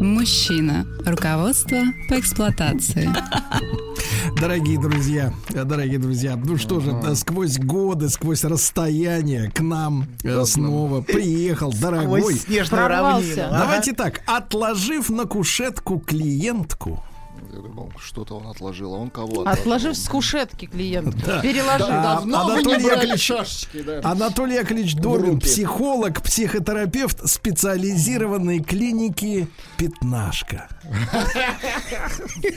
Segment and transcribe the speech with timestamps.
[0.00, 0.86] Мужчина.
[1.04, 1.76] Руководство
[2.08, 3.10] по эксплуатации.
[4.40, 10.06] Дорогие друзья, э, дорогие друзья, ну что же, да, сквозь годы, сквозь расстояние к нам
[10.24, 12.40] э, снова приехал дорогой.
[13.50, 17.04] Давайте так, отложив на кушетку клиентку,
[17.52, 21.16] Я думал, что-то он отложил, а он кого Отложив с кушетки клиент.
[21.42, 21.88] Переложил.
[21.88, 23.16] Давно вы не Анатолий брали
[23.82, 24.00] да.
[24.04, 24.94] Анатолий Яковлевич
[25.32, 25.46] руки.
[25.46, 30.68] психолог, психотерапевт специализированной клиники «Пятнашка».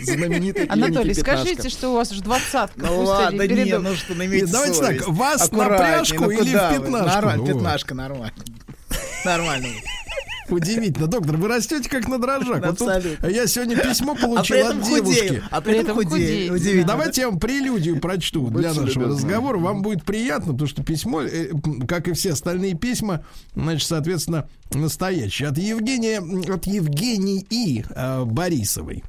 [0.03, 2.85] Знаменитый Анатолий, скажите, что у вас уже двадцатка.
[2.85, 6.77] Ну ладно, не, ну что, ну давайте так, вас на пряжку ну или в вы?
[6.77, 7.39] пятнашку?
[7.39, 7.47] Вот.
[7.47, 8.33] пятнашка, нормально.
[9.25, 9.69] Нормально.
[10.53, 12.63] Удивительно, доктор, вы растете как на дрожжах.
[12.63, 13.27] Абсолютно.
[13.27, 15.43] я сегодня письмо А получил от девушки.
[15.49, 16.53] А при этом худею.
[16.53, 16.87] Удивительно.
[16.87, 19.05] Давайте я вам прелюдию прочту для нашего любезны.
[19.05, 19.57] разговора.
[19.57, 21.49] Вам будет приятно, потому что письмо, э,
[21.87, 25.49] как и все остальные письма, значит, соответственно, настоящее.
[25.49, 29.03] От Евгения, от Евгении э, Борисовой.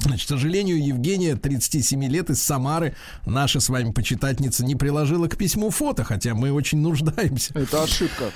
[0.00, 5.36] Значит, к сожалению, Евгения, 37 лет, из Самары, наша с вами почитательница, не приложила к
[5.36, 7.52] письму фото, хотя мы очень нуждаемся.
[7.54, 8.30] Это ошибка.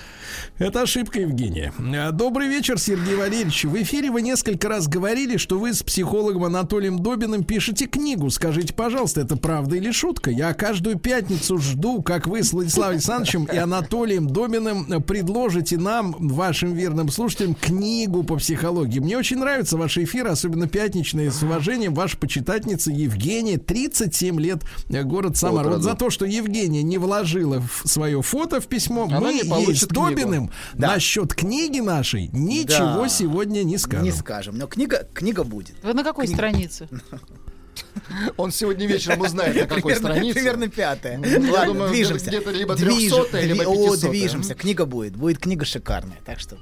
[0.59, 1.73] Это ошибка, Евгения.
[1.79, 3.65] Э, Добрый вечер, Сергей Валерьевич.
[3.65, 8.31] В эфире вы несколько раз говорили, что вы с психологом Анатолием Добиным пишете книгу.
[8.31, 10.31] Скажите, пожалуйста, это правда или шутка?
[10.31, 16.75] Я каждую пятницу жду, как вы с Владиславом Александровичем и Анатолием Добиным предложите нам, вашим
[16.75, 19.01] верным слушателям, книгу по психологии.
[19.01, 21.24] Мне очень нравятся ваши эфиры, особенно пятничные.
[21.31, 25.69] С уважением, ваша почитательница Евгения, 37 лет, э, город Самара.
[25.69, 29.75] Вот за то, что Евгения не вложила в свое фото в письмо, Она мы ей
[29.75, 30.93] с Добиным Да.
[30.95, 33.09] насчет книги нашей ничего Да.
[33.09, 34.05] сегодня не скажем.
[34.05, 34.59] Не скажем.
[34.59, 35.75] Но книга, книга будет.
[35.83, 36.89] Вы на какой странице?
[38.37, 40.35] Он сегодня вечером узнает, на какой примерно, странице.
[40.35, 41.19] примерно пятая.
[41.25, 42.27] Я Ладно, думаю, движемся.
[42.27, 44.11] где-то либо Движем- 300-я, либо дви- О, 500-я.
[44.11, 44.55] движемся.
[44.55, 45.17] Книга будет.
[45.17, 46.19] Будет книга шикарная.
[46.25, 46.57] Так что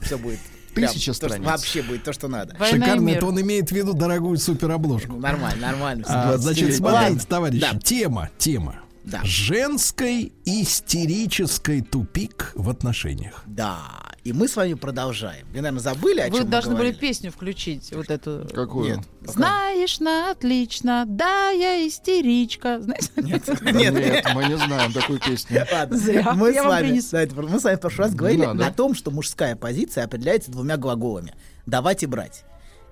[0.00, 0.40] все будет.
[0.76, 1.46] Тысяча то, страниц.
[1.46, 2.56] Вообще будет то, что надо.
[2.64, 5.12] Шикарно, это он имеет в виду дорогую суперобложку.
[5.12, 6.04] Ну, Нормально, нормально.
[6.08, 7.20] А, значит, 20 смотрите, Ладно.
[7.28, 7.78] товарищи, Да.
[7.78, 8.76] тема, тема.
[9.04, 9.20] Да.
[9.22, 13.42] Женской истерической тупик в отношениях.
[13.46, 13.78] Да.
[14.26, 15.46] И мы с вами продолжаем.
[15.52, 18.44] Вы, наверное, забыли, о Вы чем должны мы были песню включить, вот эту.
[18.52, 18.96] Какую?
[18.96, 19.06] Нет.
[19.20, 19.32] пока.
[19.34, 22.80] Знаешь на отлично, да, я истеричка.
[22.80, 23.08] Знаете?
[23.18, 24.28] Нет, Нет, нет.
[24.34, 25.64] мы не знаем такую песню.
[25.72, 25.96] Ладно.
[25.96, 26.32] Зря.
[26.32, 29.12] Мы Я с вам вами, мы с вами в прошлый раз говорили о том, что
[29.12, 31.32] мужская позиция определяется двумя глаголами:
[31.64, 32.44] давать и брать.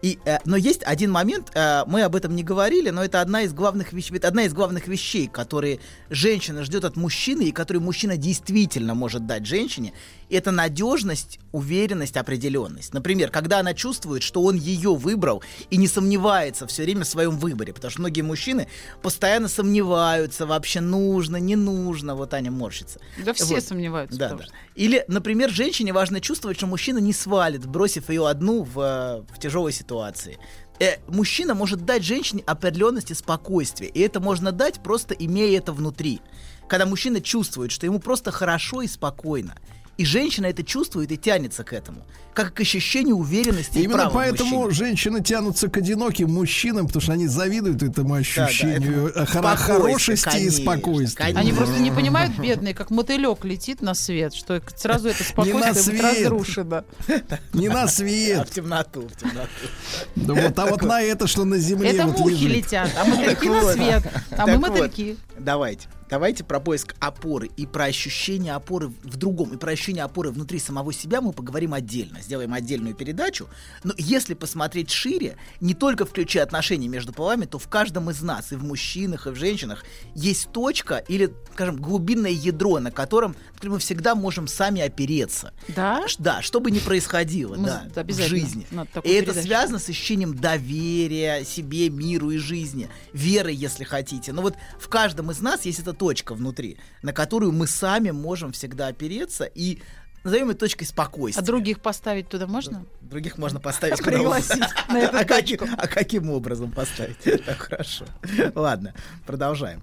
[0.05, 3.41] И, э, но есть один момент, э, мы об этом не говорили, но это одна
[3.41, 5.81] из главных вещей, одна из главных вещей, которые
[6.11, 9.95] женщина ждет от мужчины и которые мужчина действительно может дать женщине.
[10.31, 12.93] Это надежность, уверенность, определенность.
[12.95, 17.39] Например, когда она чувствует, что он ее выбрал и не сомневается все время в своем
[17.39, 18.69] выборе, потому что многие мужчины
[19.03, 22.15] постоянно сомневаются, вообще нужно, не нужно.
[22.15, 23.01] Вот Аня морщится.
[23.25, 23.65] Да все Вот.
[23.65, 24.19] сомневаются.
[24.19, 24.45] Да, да.
[24.45, 29.39] что- Или, например, женщине важно чувствовать, что мужчина не свалит, бросив ее одну в, в
[29.39, 30.39] тяжелой ситуации.
[30.81, 33.91] Э, мужчина может дать женщине определенность и спокойствие.
[33.91, 36.21] И это можно дать, просто имея это внутри.
[36.69, 39.55] Когда мужчина чувствует, что ему просто хорошо и спокойно.
[39.97, 42.05] И женщина это чувствует и тянется к этому.
[42.35, 44.75] Как к ощущению уверенности и Именно права в поэтому мужчине.
[44.89, 50.17] женщины тянутся к одиноким мужчинам, потому что они завидуют этому ощущению это э, хоро- спокойствие,
[50.17, 51.23] хорошести и спокойствия.
[51.27, 51.41] конечно.
[51.41, 56.85] Они просто не понимают, бедные, как мотылек летит на свет, что сразу это спокойствие разрушено.
[57.53, 58.49] Не на А, свет.
[58.49, 59.49] в темноту, в темноту.
[60.17, 63.73] Да вот, а вот на это, что на земле Это мухи летят, а мотыльки на
[63.73, 64.03] свет.
[64.33, 65.17] А мы мотыльки.
[65.39, 65.87] Давайте.
[66.09, 70.59] Давайте про поиск опоры и про ощущение опоры в другом, и про ощущение опоры внутри
[70.59, 72.21] самого себя мы поговорим отдельно.
[72.21, 73.49] Сделаем отдельную передачу.
[73.83, 78.53] Но если посмотреть шире, не только включая отношения между полами, то в каждом из нас,
[78.53, 83.79] и в мужчинах, и в женщинах, есть точка или, скажем, глубинное ядро, на котором мы
[83.79, 85.55] всегда можем сами опереться.
[85.69, 86.05] Да?
[86.19, 88.67] Да, что бы ни происходило, Мы да, в жизни.
[89.03, 89.47] И это передачу.
[89.47, 94.33] связано с ощущением доверия себе, миру и жизни, веры, если хотите.
[94.33, 98.53] Но вот в каждом из нас есть эта точка внутри, на которую мы сами можем
[98.53, 99.81] всегда опереться и
[100.25, 101.43] назовем ее точкой спокойствия.
[101.43, 102.85] А других поставить туда можно?
[103.03, 107.19] Других можно поставить куда Пригласить на эту а, каким, а каким образом поставить?
[107.45, 108.07] Так, хорошо.
[108.55, 108.95] Ладно,
[109.27, 109.83] продолжаем.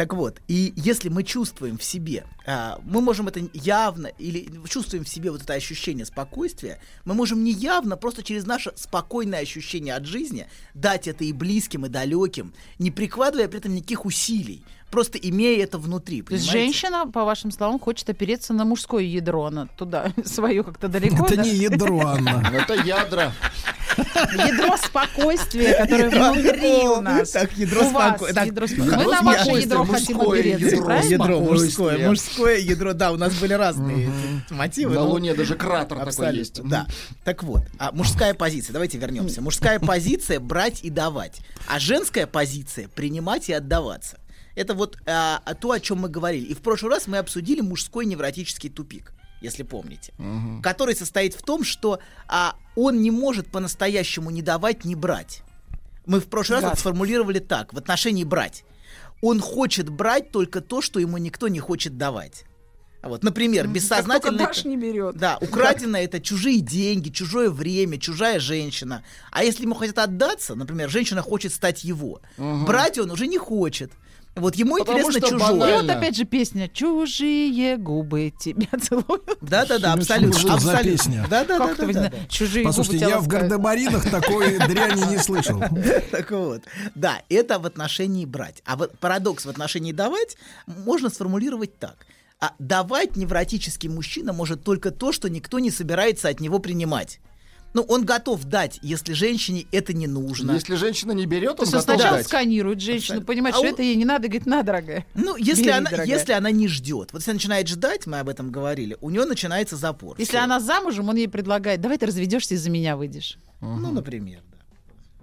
[0.00, 5.04] Так вот, и если мы чувствуем в себе, а, мы можем это явно, или чувствуем
[5.04, 9.94] в себе вот это ощущение спокойствия, мы можем не явно, просто через наше спокойное ощущение
[9.94, 15.18] от жизни дать это и близким, и далеким, не прикладывая при этом никаких усилий, просто
[15.18, 16.22] имея это внутри.
[16.22, 16.72] То есть понимаете?
[16.72, 21.26] женщина, по вашим словам, хочет опереться на мужское ядро, она туда свое как-то далеко.
[21.26, 21.42] Это да?
[21.42, 22.42] не ядро, Анна.
[22.54, 23.32] Это ядра.
[23.96, 27.30] Ядро спокойствия, которое Ядро- внутри у нас.
[27.30, 30.16] так, ядро У вас споко- так, ядро споко- ядро Мы на спокойствия, ваше ядро хотим
[30.16, 30.84] мужское опереться, ядро.
[30.84, 31.10] правильно?
[31.12, 34.10] Ядро мужское, мужское ядро, да, у нас были разные
[34.50, 34.94] мотивы.
[34.94, 36.62] На Луне даже кратер такой есть.
[36.64, 36.86] да.
[37.24, 39.40] Так вот, а мужская позиция, давайте вернемся.
[39.42, 44.18] Мужская позиция брать и давать, а женская позиция принимать и отдаваться.
[44.56, 46.44] Это вот а, то, о чем мы говорили.
[46.46, 50.12] И в прошлый раз мы обсудили мужской невротический тупик, если помните,
[50.62, 55.42] который состоит в том, что а, он не может по-настоящему не давать, не брать.
[56.06, 56.72] Мы в прошлый раз Гад.
[56.72, 58.64] это сформулировали так, в отношении брать.
[59.22, 62.44] Он хочет брать только то, что ему никто не хочет давать.
[63.02, 64.38] Вот, например, бессознательно...
[64.38, 65.16] Дашь, не берет.
[65.16, 69.02] Да, украденное это чужие деньги, чужое время, чужая женщина.
[69.30, 73.92] А если ему хотят отдаться, например, женщина хочет стать его, брать он уже не хочет.
[74.36, 75.78] Вот ему Потому интересно что чужое.
[75.78, 79.38] И вот опять же песня «Чужие губы тебя целуют».
[79.40, 80.38] Да-да-да, Что абсолютно.
[80.38, 80.82] это за абсолютно.
[80.90, 81.26] песня?
[81.28, 82.12] Да-да-да.
[82.28, 85.60] Чужие Послушайте, я в гардемаринах такой дряни не слышал.
[86.10, 86.62] Так вот,
[86.94, 88.62] да, это в отношении брать.
[88.64, 90.36] А вот парадокс в отношении давать
[90.66, 92.06] можно сформулировать так.
[92.40, 97.20] А давать невротический мужчина может только то, что никто не собирается от него принимать.
[97.72, 100.52] Ну, он готов дать, если женщине это не нужно.
[100.52, 102.26] Если женщина не берет, То он есть он готов сначала дать.
[102.26, 105.06] сканирует женщину, понимает, А что он- это ей не надо, говорит, на, дорогая.
[105.14, 106.06] Ну, если Бери, она, дорогая.
[106.18, 109.24] если она не ждет, вот если она начинает ждать, мы об этом говорили, у нее
[109.24, 110.16] начинается запор.
[110.18, 110.42] Если Всё.
[110.42, 113.38] она замужем, он ей предлагает, давай ты разведешься и за меня выйдешь.
[113.60, 114.56] Ну, например, да.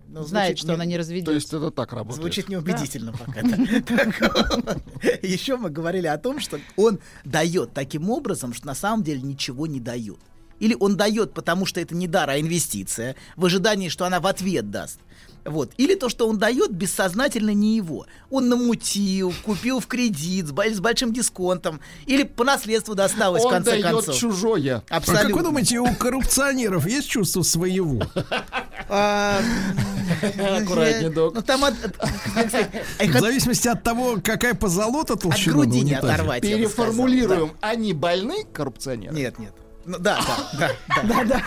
[0.07, 1.57] Ну, Знает, звучит что не- она не То есть разведется.
[1.57, 2.21] это так работает.
[2.21, 3.41] Звучит неубедительно пока.
[5.21, 9.67] Еще мы говорили о том, что он дает таким образом, что на самом деле ничего
[9.67, 10.19] не дает.
[10.59, 14.27] Или он дает, потому что это не дар, а инвестиция, в ожидании, что она в
[14.27, 14.99] ответ даст.
[15.45, 15.71] Вот.
[15.77, 18.05] Или то, что он дает, бессознательно не его.
[18.29, 21.79] Он намутил, купил в кредит с, с большим дисконтом.
[22.05, 24.17] Или по наследству досталось, в Он конце дает концов.
[24.17, 24.83] чужое.
[24.89, 25.27] А Абсолютно.
[25.29, 28.01] как вы думаете, у коррупционеров есть чувство своего?
[28.89, 29.39] А,
[30.59, 31.35] Аккуратнее, док.
[31.35, 35.81] Ну, там от- от- В от- зависимости от того, какая позолота от толщина на груди
[35.81, 36.41] не оторвать.
[36.41, 37.53] Переформулируем.
[37.61, 39.15] Они больны, коррупционеры?
[39.15, 39.53] Нет, нет.
[39.87, 40.19] Ну, да,
[40.59, 40.71] да,
[41.03, 41.41] да, да.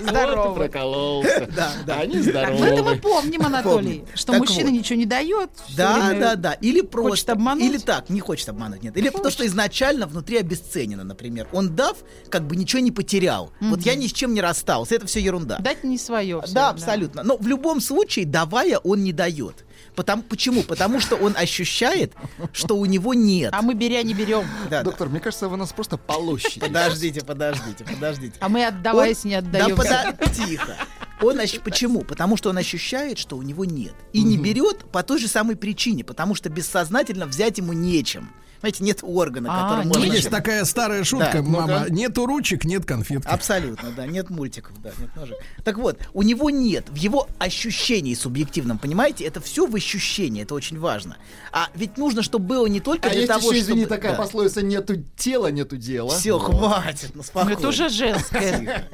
[0.00, 0.54] Здорово.
[0.54, 1.46] Прокололся.
[1.54, 2.00] Да, да.
[2.00, 2.58] Они здоровы.
[2.60, 5.50] ну это мы помним, Анатолий, что мужчина ничего не дает.
[5.76, 6.52] Да, да, да.
[6.54, 7.32] Или просто.
[7.32, 7.64] обмануть?
[7.64, 8.96] Или так, не хочет обмануть, нет.
[8.96, 11.46] Или то, что изначально внутри обесценено, например.
[11.52, 11.98] Он дав,
[12.30, 13.52] как бы ничего не потерял.
[13.60, 14.94] Вот я ни с чем не расстался.
[14.94, 15.58] Это все ерунда.
[15.58, 16.42] Дать не свое.
[16.52, 17.22] Да, абсолютно.
[17.22, 19.66] Но в любом случае, давая, он не дает.
[19.94, 20.62] Потому, почему?
[20.62, 22.14] Потому что он ощущает,
[22.52, 23.50] что у него нет.
[23.52, 24.44] А мы беря не берем.
[24.64, 24.82] Да, да.
[24.84, 26.60] Доктор, мне кажется, вы нас просто полощите.
[26.60, 28.34] Подождите, подождите, подождите.
[28.40, 29.76] А мы отдаваясь Он- не Да отдаем.
[29.76, 30.76] пода- тихо.
[31.20, 32.00] Он ощ- Почему?
[32.02, 33.94] Потому что он ощущает, что у него нет.
[34.12, 38.32] И не берет по той же самой причине, потому что бессознательно взять ему нечем.
[38.62, 40.00] Знаете, нет органа, А, которым нечем.
[40.00, 40.14] можно...
[40.14, 43.26] Есть такая старая шутка, Да, мама, нету ручек, нет конфетки.
[43.26, 45.36] Абсолютно, да, нет мультиков, да, нет ножек.
[45.64, 50.54] Так вот, у него нет, в его ощущении субъективном, понимаете, это все в ощущении, это
[50.54, 51.16] очень важно.
[51.50, 53.96] А ведь нужно, чтобы было не только А для есть того, еще, извини, чтобы...
[53.96, 56.10] такая пословица «нету тела, нету дела».
[56.10, 56.54] Все, Вот.
[56.54, 57.58] хватит, ну Ну, спокойно.
[57.58, 58.88] Это уже женское.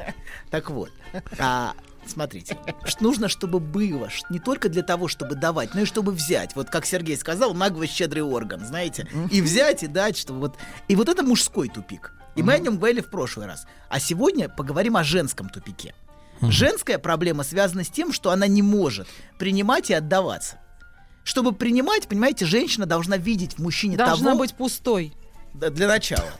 [0.50, 0.90] Так вот,
[1.38, 1.74] а,
[2.08, 2.58] смотрите,
[3.00, 6.56] нужно, чтобы было не только для того, чтобы давать, но и чтобы взять.
[6.56, 10.56] Вот как Сергей сказал, нагло щедрый орган, знаете, и взять и дать, чтобы вот.
[10.88, 12.12] И вот это мужской тупик.
[12.36, 13.66] И мы о нем говорили в прошлый раз.
[13.88, 15.94] А сегодня поговорим о женском тупике.
[16.40, 20.58] Женская проблема связана с тем, что она не может принимать и отдаваться.
[21.24, 25.12] Чтобы принимать, понимаете, женщина должна видеть в мужчине Должна того, быть пустой.
[25.54, 26.30] Да, для начала.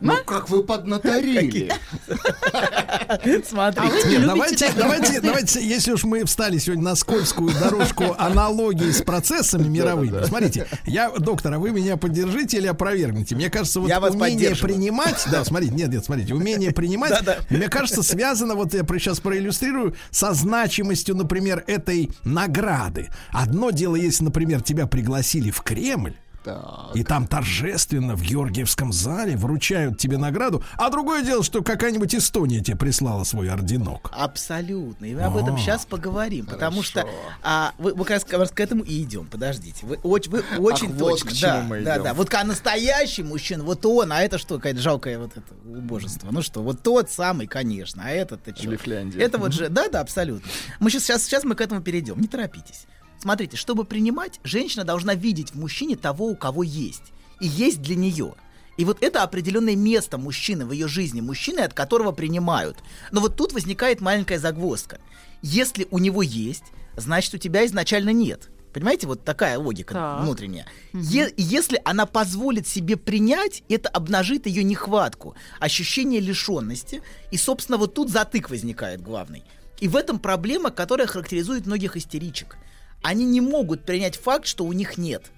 [0.00, 1.72] Ну, как вы поднаторили.
[3.48, 4.18] Смотрите.
[4.18, 9.68] А давайте, давайте, давайте, если уж мы встали сегодня на скользкую дорожку аналогии с процессами
[9.68, 10.24] мировыми.
[10.24, 13.34] Смотрите, я, доктор, а вы меня поддержите или опровергнете?
[13.34, 18.54] Мне кажется, вот умение принимать, да, смотрите, нет, нет, смотрите, умение принимать, мне кажется, связано,
[18.54, 23.10] вот я сейчас проиллюстрирую, со значимостью, например, этой награды.
[23.30, 26.90] Одно дело, если, например, тебя пригласили в Кремль, Так.
[26.94, 30.62] и там торжественно в Георгиевском зале вручают тебе награду.
[30.74, 34.10] А другое дело, что какая-нибудь Эстония тебе прислала свой орденок.
[34.12, 35.06] Абсолютно.
[35.06, 35.58] И мы об этом А.
[35.58, 36.44] сейчас поговорим.
[36.46, 37.06] Потому что
[37.42, 39.26] а, вы, мы как раз, к этому и идем.
[39.26, 39.86] Подождите.
[39.86, 41.30] Вы, оч- вы очень точно.
[41.30, 42.04] к да, мы да, идем.
[42.04, 42.14] да.
[42.14, 46.28] Вот как настоящий мужчина, вот он, а это что, какое-то жалкое вот это убожество.
[46.30, 48.70] Ну что, вот тот самый, конечно, а этот ты что?
[48.70, 49.20] Лифляндия.
[49.20, 50.48] Это вот же, да, да, абсолютно.
[50.78, 52.20] Мы сейчас, сейчас, сейчас мы к этому перейдем.
[52.20, 52.86] Не торопитесь.
[53.24, 57.14] Смотрите, чтобы принимать, женщина должна видеть в мужчине того, у кого есть.
[57.40, 58.34] И есть для нее.
[58.76, 62.76] И вот это определенное место мужчины в ее жизни, мужчины, от которого принимают.
[63.12, 65.00] Но вот тут возникает маленькая загвоздка.
[65.40, 66.64] Если у него есть,
[66.98, 68.50] значит у тебя изначально нет.
[68.74, 70.22] Понимаете, вот такая логика Так.
[70.22, 70.66] внутренняя.
[70.92, 77.00] Е- и если она позволит себе принять, это обнажит ее нехватку, ощущение лишенности.
[77.30, 79.44] И, собственно, вот тут затык возникает главный.
[79.80, 82.58] И в этом проблема, которая характеризует многих истеричек.
[83.04, 85.30] Они не могут принять факт, что у них нет.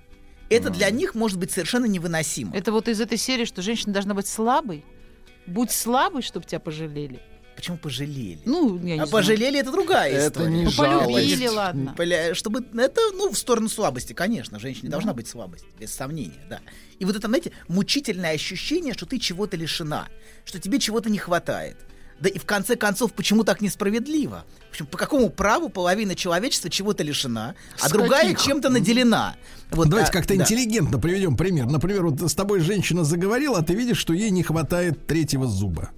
[0.48, 2.56] Это для них может быть совершенно невыносимо.
[2.56, 4.84] Это вот из этой серии, что женщина должна быть слабой.
[5.48, 7.20] Будь слабой, чтобы тебя пожалели.
[7.56, 8.38] Почему пожалели?
[8.44, 9.10] Ну, я не а знаю.
[9.10, 10.50] пожалели это другая Это история.
[10.50, 11.10] не Ну, жалость.
[11.12, 11.94] полюбили, ладно.
[11.96, 14.60] Поля- Чтобы это, ну, в сторону слабости, конечно.
[14.60, 16.60] Женщине должна быть слабость, без сомнения, да.
[17.00, 20.06] И вот это, знаете, мучительное ощущение, что ты чего-то лишена,
[20.44, 21.78] что тебе чего-то не хватает.
[22.20, 24.44] Да и в конце концов, почему так несправедливо?
[24.76, 28.42] В общем, по какому праву половина человечества чего-то лишена, а С другая каких?
[28.42, 29.36] чем-то наделена?
[29.70, 30.42] Вот, Давайте а, как-то да.
[30.42, 31.66] интеллигентно приведем пример.
[31.66, 35.90] Например, вот с тобой женщина заговорила, а ты видишь, что ей не хватает третьего зуба.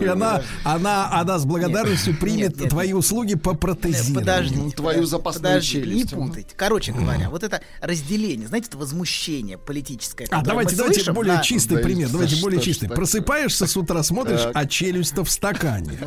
[0.00, 4.14] И она, она, она с благодарностью примет твои услуги по протезированию.
[4.14, 4.76] Подождите.
[4.76, 6.14] Твою запасную Подождите, не челюсть.
[6.14, 6.54] путайте.
[6.54, 10.28] Короче говоря, вот это разделение, знаете, это возмущение политическое.
[10.30, 12.08] А давайте, давайте более чистый пример.
[12.08, 12.88] да Давайте более чистый.
[12.88, 15.98] Просыпаешься с утра, смотришь, а челюсть-то в стакане.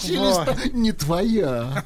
[0.00, 1.84] Челюсть не твоя.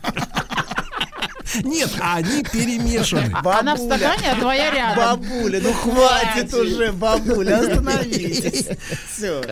[1.65, 3.35] Нет, а они перемешаны.
[3.45, 5.21] Она в стакане, а твоя рядом.
[5.21, 8.67] Бабуля, ну хватит уже, бабуля, остановитесь.
[9.13, 9.43] Все.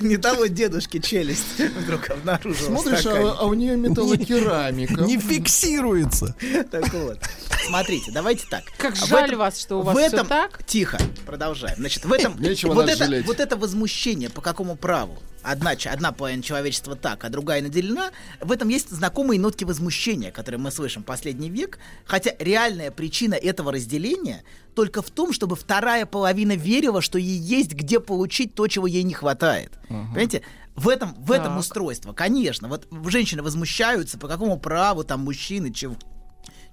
[0.00, 2.76] Не того дедушки челюсть вдруг обнаружила.
[2.76, 5.02] Смотришь, а, а у нее металлокерамика.
[5.02, 6.34] Не фиксируется.
[6.70, 7.18] Так вот.
[7.66, 8.64] Смотрите, давайте так.
[8.78, 10.64] Как жаль этом- вас, что у вас в этом, так.
[10.66, 11.76] Тихо, продолжаем.
[11.78, 13.26] Значит, в этом Нечего вот это, жалеть.
[13.26, 15.22] вот это возмущение по какому праву?
[15.42, 18.10] Одна, одна половина человечества так, а другая наделена.
[18.40, 21.78] В этом есть знакомые нотки возмущения, которые мы слышим последний век.
[22.04, 24.42] Хотя реальная причина этого разделения
[24.74, 29.02] только в том, чтобы вторая половина верила, что ей есть где получить то, чего ей
[29.02, 29.72] не хватает.
[29.88, 30.42] Понимаете?
[30.74, 32.68] В этом, в этом устройство, конечно.
[32.68, 35.96] Вот женщины возмущаются, по какому праву там мужчины, чего,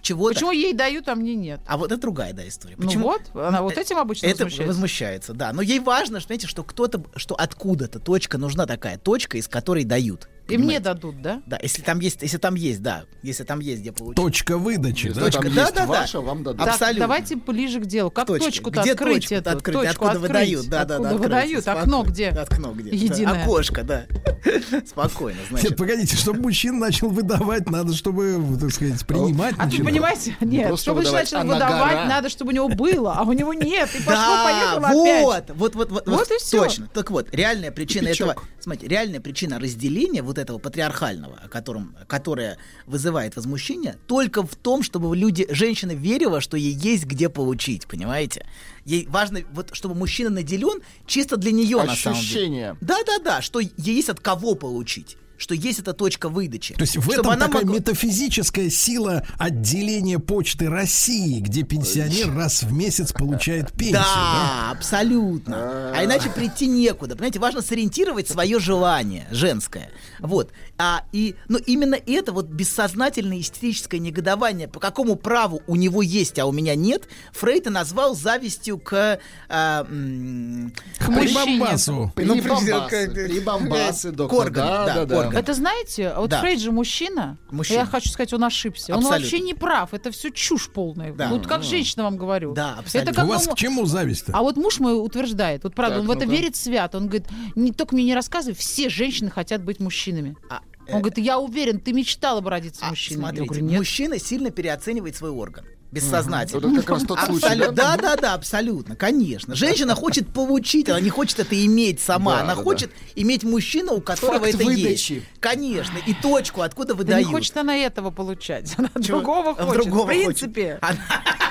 [0.02, 0.36] чего-то.
[0.36, 1.60] Почему ей дают, а мне нет?
[1.68, 2.76] А вот это другая, да, история.
[2.78, 3.04] Ну Почему?
[3.08, 4.68] вот, она вот этим обычно это возмущается.
[4.68, 5.54] возмущается, да.
[5.54, 9.84] Но ей важно, что, знаете, что кто-то, что откуда-то точка нужна такая точка, из которой
[9.84, 10.30] дают.
[10.50, 11.42] И мне дадут, да?
[11.46, 14.16] Да, если там есть, если там есть, да, если там есть где получить.
[14.16, 15.08] Точка выдачи.
[15.08, 15.26] Если да?
[15.26, 15.88] Точка, там да, есть да, да.
[15.88, 16.60] ваша, вам дадут.
[16.60, 17.00] Так, Абсолютно.
[17.02, 18.12] давайте ближе к делу.
[18.12, 18.46] Как Точка.
[18.46, 19.50] точку-то где открыть точку эту?
[19.52, 19.76] открыть?
[19.76, 20.30] Точку откуда открыть.
[20.30, 20.68] выдают?
[20.70, 21.18] Да, да, Откуда да.
[21.18, 21.58] выдают?
[21.68, 21.82] откройте.
[21.82, 22.28] Окно где?
[22.30, 22.90] Окно где?
[22.90, 23.34] Единое.
[23.36, 24.06] Да, окошко, да.
[24.88, 25.78] Спокойно, Нет, значит.
[25.78, 29.88] погодите, чтобы мужчина начал выдавать, надо, чтобы, так сказать, принимать А начинал.
[29.88, 33.90] понимаете, нет, чтобы начал а выдавать, надо, чтобы у него было, а у него нет.
[33.96, 35.24] И Да, пошло-поехало опять.
[35.26, 36.64] вот, вот, вот, вот, Вот и всё.
[36.64, 36.88] точно.
[36.94, 42.58] Так вот, реальная причина этого, смотрите, реальная причина разделения вот этого патриархального, о котором, которое
[42.86, 48.46] вызывает возмущение, только в том, чтобы люди, женщина верила, что ей есть где получить, понимаете?
[48.86, 52.12] Ей важно, вот, чтобы мужчина наделен чисто для нее на самом деле.
[52.12, 52.78] Ощущение.
[52.82, 55.18] Да-да-да, что ей есть от кого получить.
[55.40, 56.74] Что есть эта точка выдачи.
[56.76, 62.62] То есть в этом она такая могла- метафизическая сила отделения почты России, где пенсионер раз
[62.62, 63.94] в месяц получает пенсию.
[63.94, 64.72] Да, да?
[64.72, 65.94] абсолютно.
[65.96, 67.16] А иначе прийти некуда.
[67.16, 69.90] Понимаете, важно сориентировать свое желание женское.
[70.20, 70.52] Вот.
[70.78, 76.38] А, и, но именно это вот бессознательное истерическое негодование, по какому праву у него есть,
[76.38, 79.20] а у меня нет, Фрейд и назвал завистью к...
[79.48, 81.60] а, м, К мужчине.
[81.60, 82.12] Бомбасу.
[82.18, 84.40] Ну, прибамбасы, доктор.
[84.40, 85.36] Корган, Да, да, да, да.
[85.36, 85.44] Корган.
[85.44, 86.40] Это знаете, вот Да.
[86.42, 87.38] Фрейд же мужчина.
[87.52, 87.80] Мужчина.
[87.80, 88.94] Я хочу сказать, он ошибся.
[88.94, 89.20] Он Абсолютно.
[89.22, 89.94] вообще не прав.
[89.94, 91.14] Это все чушь полная.
[91.14, 91.30] Да.
[91.30, 92.54] Вот как женщина вам говорю.
[92.54, 93.12] Да, абсолютно.
[93.12, 94.32] Это как У вас бы- к чему зависть-то?
[94.36, 96.36] А вот муж мой утверждает, вот правда, Так, он в это ну-ка.
[96.36, 96.96] верит свят.
[96.96, 100.36] Он говорит, не только мне не рассказывай, все женщины хотят быть мужчинами.
[100.50, 103.22] а, э, Он говорит, я уверен, ты мечтала бы родиться а, мужчиной.
[103.22, 103.78] Я смотрите, говорю, нет.
[103.80, 105.66] мужчина сильно переоценивает свой орган.
[105.92, 106.62] Бессознательно.
[106.62, 107.96] Вот это как раз тот случай, Абсолютно, да?
[107.98, 109.56] да, да, да, абсолютно, конечно.
[109.56, 113.94] Женщина хочет получить, она не хочет это иметь сама, Да, она да, хочет иметь мужчину,
[113.96, 115.14] у которого Факт это выдачи.
[115.14, 115.26] есть.
[115.40, 117.28] Конечно, и точку, откуда Да выдают.
[117.28, 118.74] не хочет она этого получать.
[118.78, 119.20] Она Чего?
[119.20, 119.74] другого хочет.
[119.84, 120.80] другого в принципе.
[120.82, 121.00] хочет.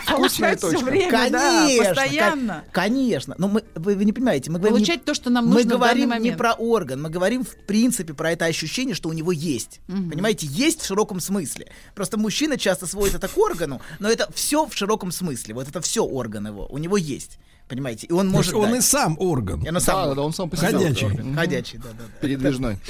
[0.09, 1.39] Получать все время, Конечно,
[1.85, 2.55] да, постоянно.
[2.73, 3.35] ко- конечно.
[3.37, 5.75] Но мы, вы, вы не понимаете, мы говорим не- Получать то, что нам мы нужно
[5.77, 9.33] в говорим не про орган, мы говорим в принципе про это ощущение, что у него
[9.33, 9.81] есть.
[9.87, 11.71] Понимаете, есть в широком смысле.
[11.95, 15.55] Просто мужчина часто сводит это к органу, но это все в широком смысле.
[15.55, 17.39] Вот это все орган его, у него есть.
[17.69, 18.07] Понимаете?
[18.07, 18.79] И он может он дать.
[18.79, 19.63] и сам орган.
[19.63, 20.17] И он сам Да, орган.
[20.17, 21.07] да, он сам по себе Ходячий.
[21.07, 21.35] орган.
[21.37, 22.21] Ходячий, да, да, да.
[22.21, 22.79] Передвижной.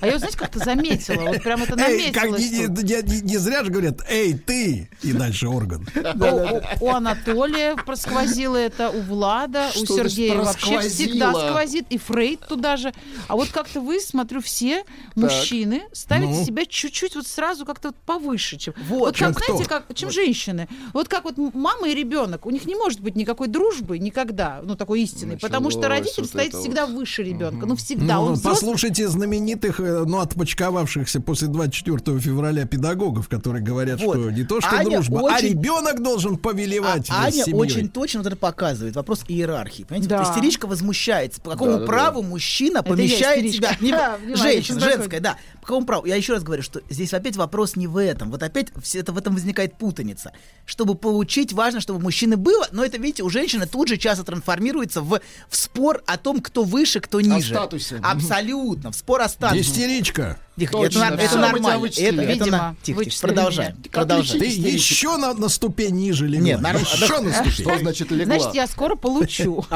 [0.00, 2.50] А я, знаете, как-то заметила, вот прям это Эй, как наметилось.
[2.50, 2.84] не, тут.
[2.84, 5.86] не- не- не зря же говорят, эй, ты, и дальше орган.
[6.80, 12.46] У, у Анатолия просквозило это, у Влада, у Что Сергея вообще всегда сквозит, и Фрейд
[12.48, 12.94] туда же.
[13.26, 14.84] А вот как-то вы, смотрю, все
[15.16, 16.44] мужчины ставите Ну?
[16.44, 18.74] себя чуть-чуть вот сразу как-то вот повыше, чем...
[18.88, 20.68] Вот, как, знаете, как, чем женщины.
[20.94, 24.74] Вот как вот мама и ребенок, у них не может быть никакой дружбы никогда, ну,
[24.76, 28.16] такой истинной, потому что Началось родитель вот стоит всегда выше ребенка, ну, всегда.
[28.16, 34.16] Ну, Он взрослый, послушайте знаменитых, э, ну, отпочковавшихся после 24 февраля педагогов, которые говорят, Вот.
[34.16, 37.54] что не то, что Аня дружба, а очень- ребенок должен повелевать А Аня семьей.
[37.60, 38.96] очень точно вот это показывает.
[38.96, 39.82] Вопрос иерархии.
[39.84, 40.08] Понимаете?
[40.08, 40.22] Да.
[40.22, 41.40] Вот истеричка возмущается.
[41.40, 41.86] По какому Да, да, да.
[41.86, 43.76] праву мужчина Это помещает себя...
[43.80, 45.36] Не- Да, внимание, женщина, женская, да.
[45.60, 46.06] По какому праву?
[46.06, 48.30] Я еще раз говорю, что здесь опять вопрос не в этом.
[48.30, 50.32] Вот опять все это, в этом возникает путаница.
[50.64, 54.24] Чтобы получить, важно, чтобы у мужчины было, но это, видите, у женщины тут же часто
[54.24, 57.54] трансформируется в, в спор о том, кто выше, кто ниже.
[57.54, 58.00] статусе.
[58.02, 58.92] Абсолютно.
[58.92, 59.60] В спор о статусе.
[59.60, 60.38] Истеричка.
[60.58, 61.86] Тихо, Точно, это, всё, это мы тебя нормально.
[61.86, 63.76] Это, это Видимо, на- Тихо, тихо, вычислили продолжаем.
[63.76, 63.90] меня.
[63.92, 64.40] Продолжаем.
[64.40, 66.44] Ты еще на, на ступень ниже легла.
[66.46, 67.52] Нет, норм- еще на ступень.
[67.52, 68.24] Что значит легла?
[68.38, 69.64] Значит, я скоро получу.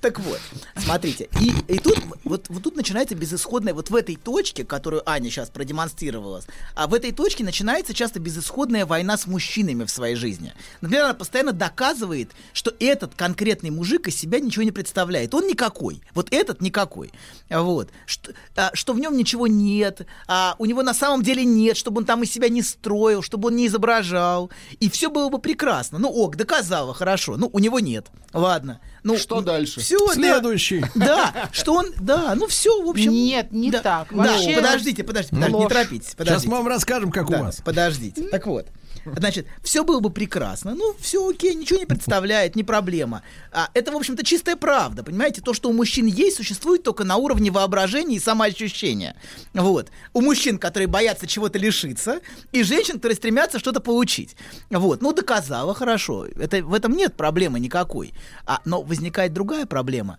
[0.00, 0.40] Так вот,
[0.76, 5.30] смотрите, и, и тут вот, вот тут начинается безысходная, вот в этой точке, которую Аня
[5.30, 6.42] сейчас продемонстрировала,
[6.74, 10.52] а в этой точке начинается часто безысходная война с мужчинами в своей жизни.
[10.80, 15.34] Например, она постоянно доказывает, что этот конкретный мужик из себя ничего не представляет.
[15.34, 16.02] Он никакой.
[16.14, 17.12] Вот этот никакой.
[17.48, 17.90] Вот.
[18.06, 21.98] Что, а, что в нем ничего нет, а, у него на самом деле нет, чтобы
[22.00, 24.50] он там из себя не строил, чтобы он не изображал.
[24.78, 25.98] И все было бы прекрасно.
[25.98, 27.36] Ну, ок, доказала, хорошо.
[27.36, 28.06] Ну, у него нет.
[28.32, 28.80] Ладно.
[29.02, 29.80] Ну, Что дальше?
[29.80, 30.84] Все, Следующий.
[30.94, 33.10] Да, что он, да, ну все, в общем.
[33.12, 34.08] Нет, не да, так.
[34.10, 35.68] Да, Вообще- подождите, подождите, подождите, не Ложь.
[35.72, 36.48] торопитесь, Сейчас подождите.
[36.50, 37.60] мы вам расскажем, как у Да, вас.
[37.64, 38.22] Подождите.
[38.24, 38.66] Так вот.
[39.04, 40.74] Значит, все было бы прекрасно.
[40.74, 43.22] Ну, все окей, ничего не представляет, не проблема.
[43.52, 45.02] А, это, в общем-то, чистая правда.
[45.02, 49.16] Понимаете, то, что у мужчин есть, существует только на уровне воображения и самоощущения.
[49.54, 49.90] Вот.
[50.12, 52.20] У мужчин, которые боятся чего-то лишиться,
[52.52, 54.36] и женщин, которые стремятся что-то получить.
[54.70, 55.02] Вот.
[55.02, 56.26] Ну, доказала, хорошо.
[56.26, 58.12] Это, в этом нет проблемы никакой.
[58.46, 60.18] А, но возникает другая проблема.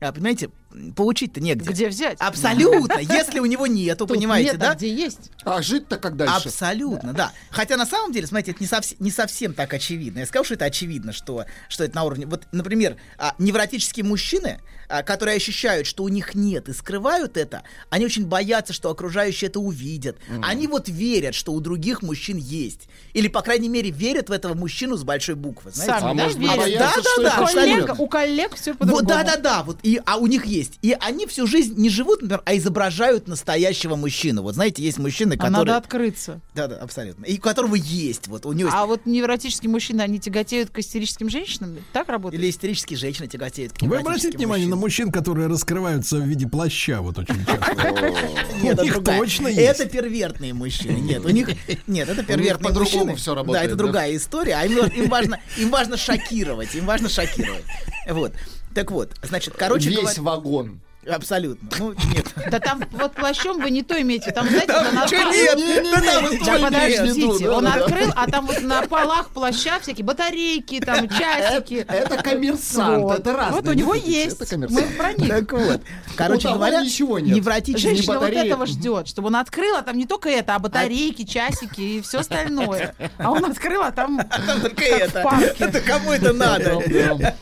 [0.00, 0.50] А, понимаете,
[0.96, 1.70] получить-то негде.
[1.70, 2.18] Где взять?
[2.20, 2.98] Абсолютно.
[3.00, 4.74] Если у него нету, понимаете, а да?
[4.74, 5.30] где есть?
[5.44, 6.48] А жить-то как дальше?
[6.48, 7.32] Абсолютно, да.
[7.50, 10.20] Хотя на самом деле, смотрите, это не, совсем, не совсем так очевидно.
[10.20, 12.26] Я сказал, что это очевидно, что, что это на уровне...
[12.26, 17.62] Вот, например, а, невротические мужчины, а, которые ощущают, что у них нет и скрывают это,
[17.90, 20.16] они очень боятся, что окружающие это увидят.
[20.42, 22.88] Они вот верят, что у других мужчин есть.
[23.12, 25.70] Или, по крайней мере, верят в этого мужчину с большой буквы.
[25.72, 25.92] Знаете?
[26.00, 26.78] Сами, А да, может верят?
[26.78, 29.08] Да, да, да, У коллег, у коллег все Вот, по-другому.
[29.08, 30.61] да, да, да, вот, и, а у них есть.
[30.82, 34.42] И они всю жизнь не живут, например, а изображают настоящего мужчину.
[34.42, 35.52] Вот знаете, есть мужчины, А которые...
[35.58, 36.40] надо открыться.
[36.54, 37.24] Да, да, абсолютно.
[37.24, 38.76] И у которого есть, вот у него есть.
[38.76, 41.78] А вот невротические мужчины, они тяготеют к истерическим женщинам?
[41.92, 42.40] Так работает?
[42.42, 47.00] Или истерические женщины тяготеют к Вы обратите внимание на мужчин, которые раскрываются в виде плаща
[47.00, 47.74] вот очень часто.
[48.62, 49.18] Нет, это У них другая.
[49.18, 49.58] точно есть.
[49.80, 50.98] Это первертные мужчины.
[50.98, 51.48] Нет, у них
[51.86, 53.26] нет, это первертные по-другому мужчины.
[53.26, 53.78] Да, работает, это да?
[53.84, 54.54] другая история.
[54.54, 57.64] А им, им важно, им важно шокировать, им важно шокировать.
[58.08, 58.32] Вот.
[58.74, 60.80] Так вот, значит, короче Весь говоря, вагон.
[61.10, 61.68] Абсолютно.
[61.78, 62.26] Ну нет.
[62.50, 64.30] Да там вот плащом вы не то имеете.
[64.30, 65.84] Там, знаете, он Чё открыл- нет?
[65.94, 67.84] Да там вот Да твой подождите, да, он да, да.
[67.84, 71.84] открыл, а там вот на полах плаща всякие батарейки, там часики.
[71.88, 73.18] Это коммерсант, Вот.
[73.20, 73.60] это разное.
[73.62, 74.40] Вот у него есть.
[74.40, 75.28] Это Мы про них.
[75.28, 75.80] Так вот.
[76.16, 77.36] Короче говоря, ничего нет.
[77.36, 81.24] невротические Женщина вот этого ждет, чтобы он открыл, а там не только это, а батарейки,
[81.24, 82.94] часики и все остальное.
[83.18, 85.22] А он открыл, а там Там только это.
[85.58, 86.82] Это кому это надо?
[86.86, 87.34] Да, да.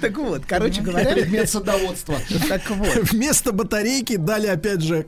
[0.00, 2.16] Так вот, короче говоря, Предмет садоводства.
[2.48, 2.94] так вот.
[3.10, 5.06] Вместо батарейки дали опять же...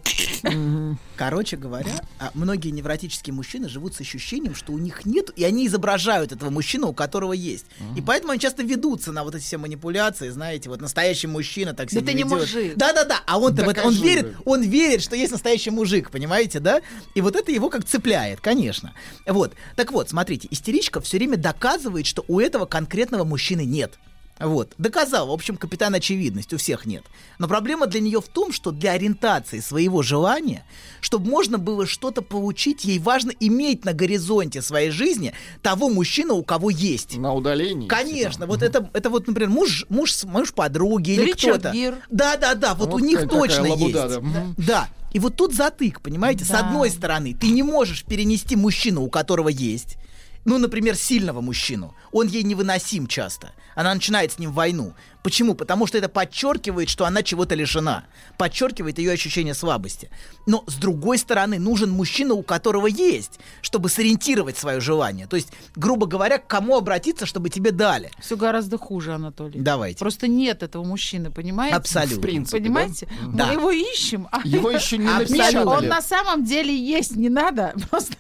[1.17, 5.67] Короче говоря, а, многие невротические мужчины живут с ощущением, что у них нет, и они
[5.67, 7.67] изображают этого мужчину, у которого есть.
[7.95, 11.91] И поэтому они часто ведутся на вот эти все манипуляции, знаете, вот настоящий мужчина так
[11.91, 12.75] Да себя ты не мужик.
[12.77, 14.39] Да-да-да, а он-то в это, он верит, да.
[14.47, 16.81] он верит, что есть настоящий мужик, понимаете, да?
[17.15, 18.95] И вот это его как цепляет, конечно.
[19.27, 19.53] Вот.
[19.77, 23.99] Так вот, смотрите, истеричка все время доказывает, что у этого конкретного мужчины нет.
[24.41, 24.73] Вот.
[24.79, 27.05] Доказал, в общем, капитан очевидность, у всех нет.
[27.39, 30.65] Но проблема для нее в том, что для ориентации своего желания,
[31.01, 36.43] чтобы можно было что-то получить, ей важно иметь на горизонте своей жизни того мужчину, у
[36.43, 37.17] кого есть.
[37.19, 37.87] На удалении.
[37.87, 41.75] Конечно, вот это, это вот, например, муж, муж, с- муж подруги или Ричард кто-то.
[41.75, 41.97] Гир.
[42.11, 44.21] Да, да, да, вот, Вот у них точно лабуда, есть.
[44.21, 44.47] да.
[44.57, 44.89] Да.
[45.13, 46.45] И вот тут затык, понимаете?
[46.45, 46.61] С Да.
[46.61, 49.97] одной стороны, ты не можешь перенести мужчину, у которого есть.
[50.45, 51.95] Ну, например, сильного мужчину.
[52.13, 53.53] Он ей невыносим часто.
[53.75, 54.95] Она начинает с ним войну.
[55.23, 55.55] Почему?
[55.55, 58.05] Потому что это подчеркивает, что она чего-то лишена.
[58.39, 60.11] Подчеркивает ее ощущение слабости.
[60.47, 65.27] Но с другой стороны, нужен мужчина, у которого есть, чтобы сориентировать свое желание.
[65.27, 68.11] То есть, грубо говоря, к кому обратиться, чтобы тебе дали.
[68.21, 69.61] Все гораздо хуже, Анатолий.
[69.61, 69.99] Давайте.
[69.99, 71.77] Просто нет этого мужчины, понимаете?
[71.77, 72.19] Абсолютно.
[72.19, 73.09] В принципе, Понимаете?
[73.33, 73.47] Да.
[73.47, 74.29] Мы его ищем.
[74.31, 75.07] а Его еще не.
[75.31, 77.75] Нет, он на самом деле есть, не надо.
[77.91, 78.15] Просто,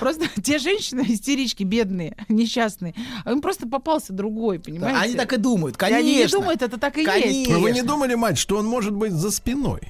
[0.00, 2.94] просто те женщины истерички бедные, несчастные,
[3.24, 4.98] а им просто попался другой, понимаете?
[4.98, 6.40] Они так и думают, И конечно.
[6.40, 7.12] думают, это так и есть.
[7.12, 7.54] Конечно.
[7.54, 9.80] Но вы не думали, мать, что он может быть за спиной?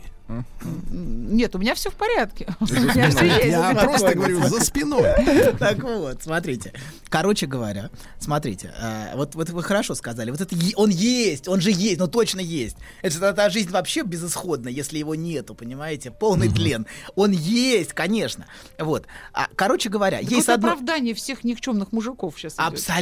[0.91, 2.49] Нет, у меня все в порядке.
[2.61, 3.47] У меня всё есть.
[3.47, 5.11] Я просто говорю, за спиной.
[5.59, 6.73] Так вот, смотрите.
[7.09, 11.71] Короче говоря, смотрите, э, вот, вот вы хорошо сказали, вот это он есть, он же
[11.71, 12.77] есть, ну точно есть.
[13.03, 16.87] Это тогда жизнь вообще безысходна, если его нету, понимаете, полный тлен.
[17.15, 18.47] Он есть, конечно.
[18.79, 19.07] Вот.
[19.33, 20.69] А, короче говоря, есть одно...
[20.69, 22.55] оправдание всех никчемных мужиков сейчас.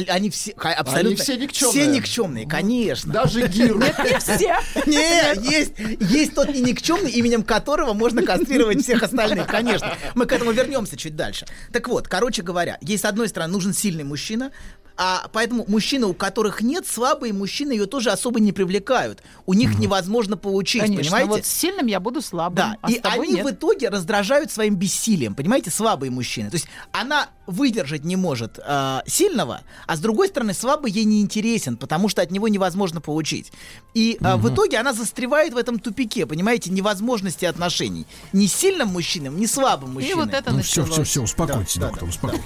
[0.07, 1.23] Они все, абсолютно...
[1.23, 1.71] все никчемные.
[1.71, 3.11] Все никчемные, конечно.
[3.11, 3.77] Даже Гир.
[3.77, 4.57] Не все.
[4.85, 9.93] Не, есть, есть тот и никчемный, именем которого можно кастрировать всех остальных, конечно.
[10.13, 11.45] Мы к этому вернемся чуть дальше.
[11.71, 14.51] Так вот, короче говоря, есть с одной стороны нужен сильный мужчина,
[14.97, 19.21] а поэтому мужчины, у которых нет, слабые мужчины ее тоже особо не привлекают.
[19.45, 21.29] У них невозможно получить, Конечно, понимаете?
[21.29, 23.45] вот с сильным я буду слабым, Да, а и с тобой они нет.
[23.45, 26.49] в итоге раздражают своим бессилием, понимаете, слабые мужчины.
[26.49, 31.21] То есть она выдержать не может э, сильного, а с другой стороны слабый ей не
[31.21, 33.51] интересен, потому что от него невозможно получить.
[33.93, 38.07] И э, в итоге она застревает в этом тупике, понимаете, невозможности отношений.
[38.33, 40.25] Ни с сильным мужчиной, ни слабым И мужчиной.
[40.25, 40.93] вот это Ну все, началось.
[40.93, 42.45] все, все, успокойтесь, Да, доктор, да, успокойтесь.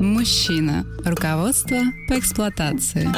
[0.00, 0.86] Мужчина.
[1.04, 1.78] Руководство
[2.08, 3.08] по эксплуатации.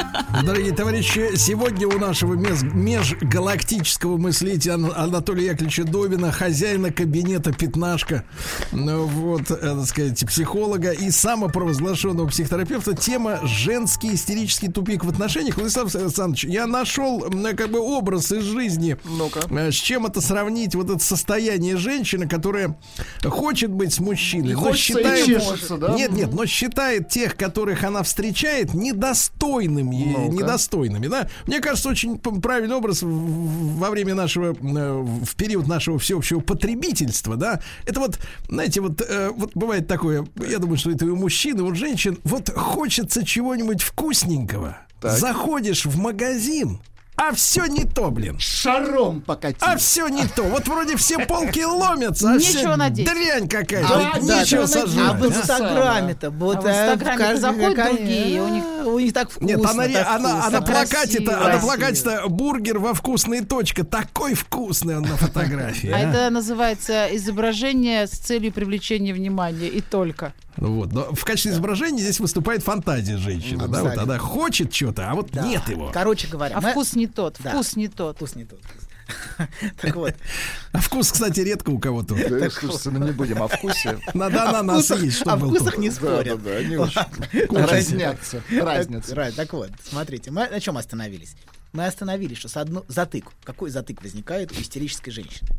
[0.45, 8.23] Дорогие товарищи, сегодня у нашего межгалактического мыслителя Ан- Анатолия Яковлевича Добина, хозяина кабинета «Пятнашка»,
[8.71, 15.57] ну, вот, э, так сказать, психолога и самопровозглашенного психотерапевта, тема «Женский истерический тупик в отношениях».
[15.57, 18.97] Владислав Александрович, я нашел м, как бы образ из жизни,
[19.49, 22.77] э, с чем это сравнить, вот это состояние женщины, которая
[23.23, 25.25] хочет быть с мужчиной, но и считает...
[25.25, 25.93] чешется, да?
[25.95, 30.33] Нет, нет, но считает тех, которых она встречает, недостойным, е- Ну-ка.
[30.35, 31.29] недостойными, да?
[31.47, 37.61] Мне кажется, очень правильный образ во время нашего, э, в период нашего всеобщего потребительства, да?
[37.85, 41.57] Это вот, знаете, вот, э, вот бывает такое, я думаю, что это и у мужчин,
[41.57, 44.77] и у женщин, вот хочется чего-нибудь вкусненького.
[45.01, 45.17] Так.
[45.17, 46.79] Заходишь в магазин,
[47.15, 48.39] а все не то, блин.
[48.39, 49.61] Шаром покатить.
[49.61, 50.43] А все не то.
[50.43, 53.05] Вот вроде все полки ломятся, а Нечего все надеть.
[53.07, 54.11] дрянь какая-то.
[54.15, 55.09] Да, Нечего сожрать.
[55.09, 59.13] А в Инстаграме-то вот А в э, Инстаграме-то каждый- заходят другие, у них- у них
[59.13, 59.45] так вкусно.
[59.47, 60.47] Нет, она, так она, вкусно.
[60.47, 61.45] она плакате-то, красиво.
[61.51, 63.83] она плакате-то бургер во вкусная точка.
[63.83, 65.89] Такой вкусный он на фотографии.
[65.89, 65.99] А а.
[65.99, 70.33] это называется изображение с целью привлечения внимания и только.
[70.57, 75.09] Ну Вот, но в качестве изображения здесь выступает фантазия женщины, да, вот она хочет что-то,
[75.09, 75.41] а вот Да.
[75.41, 75.89] нет его.
[75.91, 77.51] Короче говоря, А мы- вкус не тот, Да.
[77.51, 78.17] вкус не тот.
[78.17, 78.59] Вкус не тот.
[79.81, 80.13] Так вот,
[80.71, 82.15] А вкус, кстати, редко у кого-то.
[82.15, 83.99] Да, слушайте, ну не будем о вкусе.
[84.13, 86.43] Надо ананас есть, о чтобы был вкусах не спорят.
[86.43, 87.67] да, да.
[87.67, 88.43] Разнятся.
[88.51, 89.31] Разница.
[89.35, 91.35] Так, вот, смотрите, мы на чем остановились?
[91.73, 92.85] Мы остановились, что с одно...
[92.87, 93.31] затык.
[93.43, 95.49] Какой затык возникает у истерической женщины?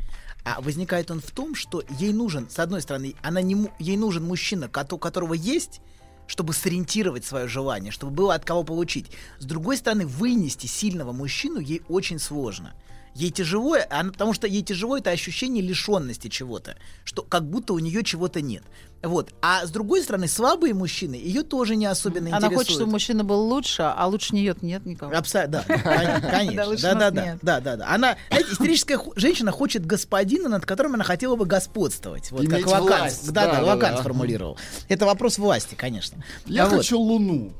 [0.44, 4.24] А возникает он в том, что ей нужен, с одной стороны, она не, ей нужен
[4.24, 5.80] мужчина, кото- у которого есть,
[6.26, 9.10] чтобы сориентировать свое желание, чтобы было от кого получить.
[9.38, 12.74] С другой стороны, вынести сильного мужчину ей очень сложно.
[13.14, 17.78] Ей тяжело, она- потому что ей тяжело это ощущение лишенности чего-то, что как будто у
[17.78, 18.64] нее чего-то нет.
[19.04, 19.32] Вот.
[19.40, 22.56] А с другой стороны, слабые мужчины ее тоже не особенно Она интересуют.
[22.58, 25.14] хочет, чтобы мужчина был лучше, а лучше нее нет никого.
[25.14, 27.88] Абсолютно, да, кон- Да, конечно, да, да, да, да, да, да.
[27.88, 32.32] Она, знаете, истерическая женщина хочет господина, над которым она хотела бы господствовать.
[32.32, 34.00] Вот как Лакан, да, да, да, да, Лакан да.
[34.00, 34.58] сформулировал.
[34.88, 36.24] Это вопрос власти, конечно.
[36.46, 37.52] Я А хочу луну.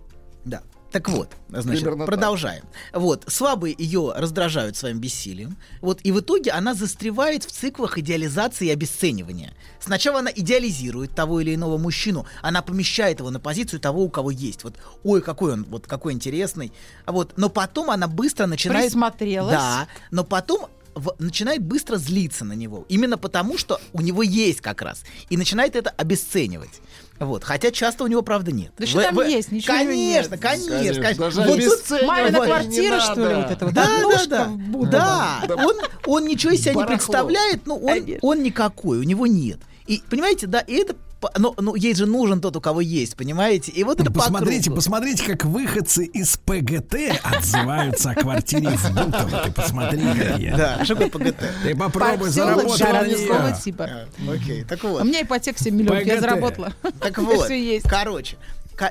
[0.45, 0.63] да.
[0.95, 2.15] Так вот, значит, Примерно так.
[2.15, 2.63] продолжаем.
[2.93, 5.57] Вот, слабые ее раздражают своим бессилием.
[5.81, 9.55] Вот, и в итоге она застревает в циклах идеализации и обесценивания.
[9.81, 14.31] Сначала она идеализирует того или иного мужчину, она помещает его на позицию того, у кого
[14.31, 14.63] есть.
[14.63, 16.73] Вот, ой, какой он, вот какой интересный.
[17.07, 18.85] А вот, но потом она быстро начинает...
[18.93, 19.51] Присмотрелась.
[19.51, 22.85] Да, но потом в- начинает быстро злиться на него.
[22.89, 25.03] Именно потому, что у него есть как раз.
[25.29, 26.81] И начинает это обесценивать.
[27.21, 27.45] Вот.
[27.45, 28.73] Хотя часто у него, правда, нет.
[28.77, 29.53] Да что там есть?
[29.53, 30.29] Ничего конечно, нет.
[30.41, 31.25] конечно, Конечно, конечно.
[31.25, 33.75] даже Вот тут- Мамина квартира, что ли, вот это вот?
[33.75, 33.89] да,
[34.27, 35.47] да, да.
[35.49, 39.59] Да, он, он ничего из себя не представляет, но он, он никакой, у него нет.
[39.87, 40.97] И понимаете, да, и это
[41.39, 43.73] ну, ну, ей же нужен тот, у кого есть, понимаете?
[43.73, 44.77] И вот это по Посмотрите, кругу.
[44.77, 49.43] посмотрите, как выходцы из ПГТ отзываются о квартире в Бутово.
[49.45, 50.51] Ты посмотри, какие.
[50.51, 51.37] Да, что ПГТ?
[51.63, 53.63] Ты попробуй заработать.
[53.63, 53.85] типа.
[53.85, 55.03] А, Окей, так вот.
[55.03, 56.73] У меня ипотека 7 миллионов, я заработала.
[57.01, 57.89] Так вот, Все есть.
[57.89, 58.37] короче.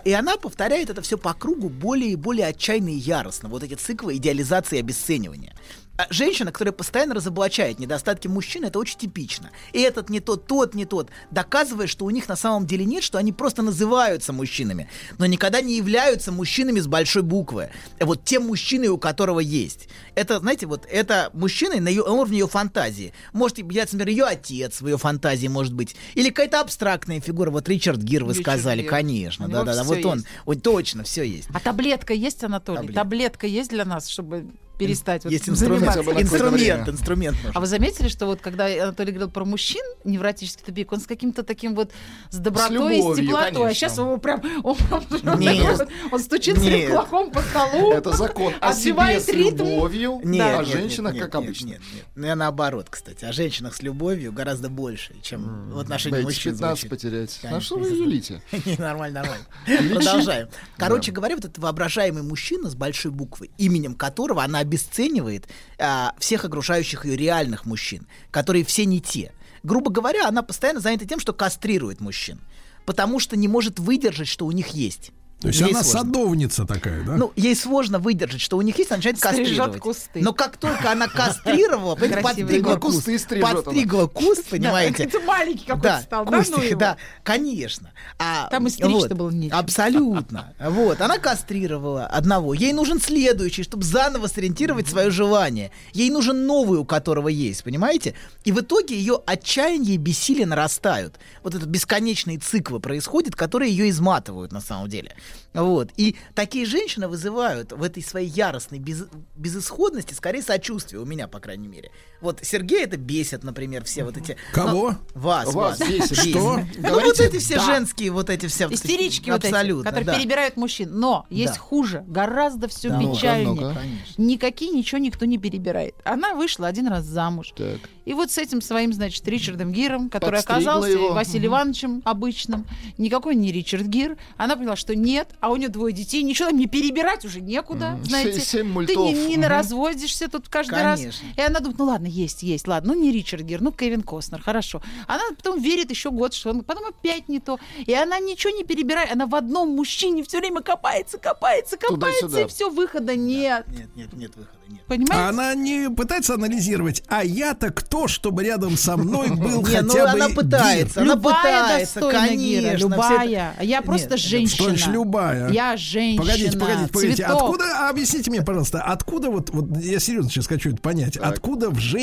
[0.06, 3.50] И она повторяет это все по кругу более и более отчаянно и яростно.
[3.50, 5.54] Вот эти циклы идеализации и обесценивания.
[5.95, 9.51] А Женщина, которая постоянно разоблачает недостатки мужчин, это очень типично.
[9.73, 13.03] И этот не тот, тот не тот, доказывая, что у них на самом деле нет,
[13.03, 17.69] что они просто называются мужчинами, но никогда не являются мужчинами с большой буквы.
[17.99, 19.88] Вот тем мужчиной, у которого есть.
[20.15, 23.13] Это, знаете, вот это мужчина на, её- на уровне ее фантазии.
[23.32, 25.95] Может являться, например, ее отец в ее фантазии, может быть.
[26.15, 27.51] Или какая-то абстрактная фигура.
[27.51, 28.89] Вот Ричард Гир, вы Ричард сказали, Гир.
[28.89, 29.47] конечно.
[29.47, 30.17] Да-да-да, вот он.
[30.19, 30.27] есть.
[30.45, 31.49] Он точно, все есть.
[31.53, 32.77] А таблетка есть, Анатолий?
[32.77, 32.99] Таблетка.
[33.03, 37.38] Таблетка есть для нас, чтобы перестать вот инструмент, инструмент, инструмент.
[37.43, 37.62] А нужен.
[37.62, 41.75] вы заметили, что вот когда Анатолий говорил про мужчин, невротический тупик, он с каким-то таким
[41.75, 41.91] вот
[42.29, 43.73] с добротой, любовью, с теплотой, а конечно.
[43.73, 45.88] сейчас его прям он, он- Нет.
[46.12, 46.89] он стучит своим Нет.
[46.89, 47.91] кулаком по столу.
[47.93, 49.63] Это закон о себе с ритм.
[49.63, 51.65] любовью, Нет, а о нет, женщинах, нет, как нет, обычно.
[51.67, 53.25] Нет, нет, Ну, я наоборот, кстати.
[53.25, 56.53] О женщинах с любовью гораздо больше, чем в отношении Боитесь мужчин.
[56.53, 56.89] 15 звучит.
[56.89, 57.39] потерять.
[57.43, 58.41] А Конечно, что вы юлите?
[58.65, 59.45] Не, Нормально, нормально.
[59.93, 60.47] Продолжаем.
[60.77, 65.47] Короче говоря, вот этот воображаемый мужчина с большой буквы, именем которого она обесценивает
[65.78, 69.32] а, всех окружающих ее реальных мужчин, которые все не те.
[69.62, 72.41] Грубо говоря, она постоянно занята тем, что кастрирует мужчин.
[72.86, 75.12] Потому что не может выдержать, что у них есть.
[75.43, 75.99] То есть Ей она сложно.
[75.99, 77.17] садовница такая, да?
[77.17, 79.79] Ну, ей сложно выдержать, что у них есть, она начинает Стрижет кастрировать.
[79.82, 80.21] кусты.
[80.21, 86.25] Но как только она кастрировала, подстригла кусты куст, подстригла куст, понимаете, Это маленький какой-то стал,
[86.25, 87.91] да, ну да, конечно.
[88.17, 89.58] А, Там и стричь-то было нечем.
[89.58, 90.53] Абсолютно.
[90.60, 92.53] Вот, она кастрировала одного.
[92.53, 95.71] Ей нужен следующий, чтобы заново сориентировать свое желание.
[95.91, 98.13] Ей нужен новый, у которого есть, понимаете?
[98.45, 101.15] И в итоге ее отчаяние и бессилие нарастают.
[101.43, 105.13] Вот это бесконечные циклы происходят, которые ее изматывают на самом деле.
[105.54, 105.89] Вот.
[105.98, 111.39] И такие женщины вызывают в этой своей яростной без- безысходности скорее сочувствие, у меня, по
[111.39, 111.91] крайней мере.
[112.23, 114.38] Вот Сергей это бесит, например, все вот эти...
[114.53, 114.91] Кого?
[114.91, 115.89] Ну, вас, Вас вас.
[115.89, 116.29] бесит.
[116.29, 116.62] Что?
[116.77, 118.69] Ну, вот эти все женские, вот эти все...
[118.69, 120.97] Истерички вот эти, которые перебирают мужчин.
[120.97, 123.75] Но есть хуже, гораздо все печальнее.
[124.17, 125.95] Никакие ничего никто не перебирает.
[126.05, 127.51] Она вышла один раз замуж.
[127.57, 127.89] Так.
[128.05, 131.13] И вот с этим своим, значит, Ричардом Гиром, который Подстригла оказался его.
[131.13, 132.65] Василием Ивановичем обычным,
[132.97, 136.57] никакой не Ричард Гир, она поняла, что нет, а у нее двое детей, ничего там
[136.57, 138.39] не перебирать уже некуда, знаете.
[138.39, 138.95] Ты мультов.
[138.95, 141.01] не, не разводишься тут каждый раз.
[141.01, 144.41] И она думает, ну ладно, есть, есть, ладно, ну не Ричард Гир, ну Кевин Костнер,
[144.41, 144.82] хорошо.
[145.08, 147.60] Она потом верит еще год, что он, потом опять не то.
[147.86, 152.41] И она ничего не перебирает, она в одном мужчине все время копается, копается, копается, Туда-сюда.
[152.41, 153.65] и все, выхода нет.
[153.67, 154.82] Нет, нет, нет выхода, нет.
[154.88, 155.13] Понимаете?
[155.26, 159.82] А она не пытается анализировать, а я-то кто, чтобы рядом со мной был ну хотя
[159.84, 162.78] бы она пытается, она любая пытается, конечно.
[162.78, 163.54] любая.
[163.58, 164.78] это- Я просто женщина.
[164.78, 165.49] Что любая?
[165.52, 166.23] Я женщина.
[166.23, 167.23] Погодите, погодите, погодите.
[167.26, 171.80] Откуда, объясните мне, пожалуйста, откуда вот, вот я серьезно сейчас хочу это понять, откуда в
[171.80, 172.03] женщине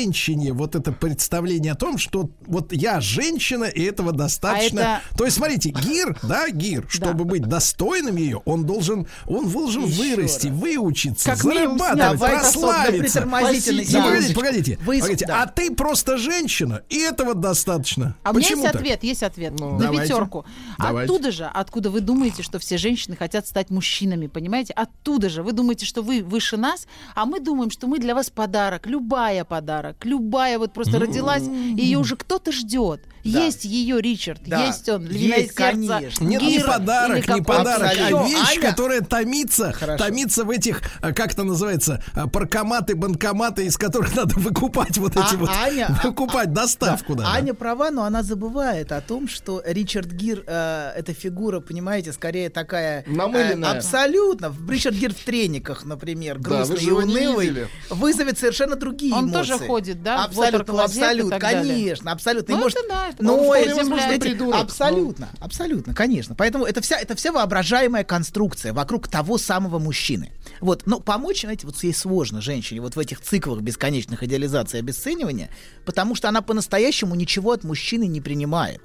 [0.53, 4.81] вот это представление о том, что вот я женщина, и этого достаточно.
[4.95, 9.49] А это- То есть, смотрите, Гир, да, Гир, чтобы быть достойным ее, он должен, он
[9.49, 10.55] должен Еще вырасти, раз.
[10.57, 13.21] выучиться, Как зарабатывать, прославиться.
[13.25, 13.93] Ну, секундочку.
[14.01, 15.25] погодите, погодите, Вы- погодите.
[15.27, 15.43] да.
[15.43, 18.15] А ты просто женщина, и этого достаточно.
[18.23, 18.75] А у меня есть так?
[18.75, 19.53] ответ, есть ответ.
[19.59, 20.13] Ну, на давайте.
[20.13, 20.45] пятерку.
[20.77, 21.11] Давайте.
[21.13, 24.73] Оттуда же, откуда вы думаете, что все женщины хотят стать мужчинами, понимаете?
[24.73, 25.43] Оттуда же.
[25.43, 28.87] Вы думаете, что вы выше нас, а мы думаем, что мы для вас подарок.
[28.87, 29.80] Любая подарок.
[30.03, 33.01] Любая вот просто родилась, и ее уже кто-то ждет.
[33.23, 33.45] Да.
[33.45, 34.65] Есть ее Ричард, Да.
[34.65, 35.71] есть он, львиное Есть, сердце.
[35.71, 36.23] конечно.
[36.25, 40.03] Нет, не Гир подарок, не подарок, а вещь, Аня- которая томится, Хорошо.
[40.05, 45.11] томится в этих, а, как это называется, а, паркоматы, банкоматы, из которых надо выкупать вот
[45.13, 47.31] эти А вот, Аня- выкупать доставку, да.
[47.31, 52.49] Аня права, но она забывает о том, что Ричард Гир э, это фигура, понимаете, скорее
[52.49, 53.77] такая э, Намыленная.
[53.77, 54.53] абсолютно.
[54.67, 59.29] Ричард Гир в трениках, например, Да, грустный же и не унылый, вызовет совершенно другие Он
[59.29, 59.51] эмоции.
[59.51, 61.61] тоже ходит, да, Абсолютно, и абсолютно, далее.
[61.73, 62.51] конечно, абсолютно.
[62.51, 65.93] И Ну, может- это да, это но он вполне эти- возможно эти- придурок, абсолютно, абсолютно,
[65.93, 66.35] конечно.
[66.35, 70.31] Поэтому это вся, это вся воображаемая конструкция вокруг того самого мужчины.
[70.59, 74.79] Вот, но помочь, знаете, вот ей сложно женщине вот в этих циклах бесконечных идеализации и
[74.81, 75.49] обесценивания,
[75.85, 78.81] потому что она по-настоящему ничего от мужчины не принимает.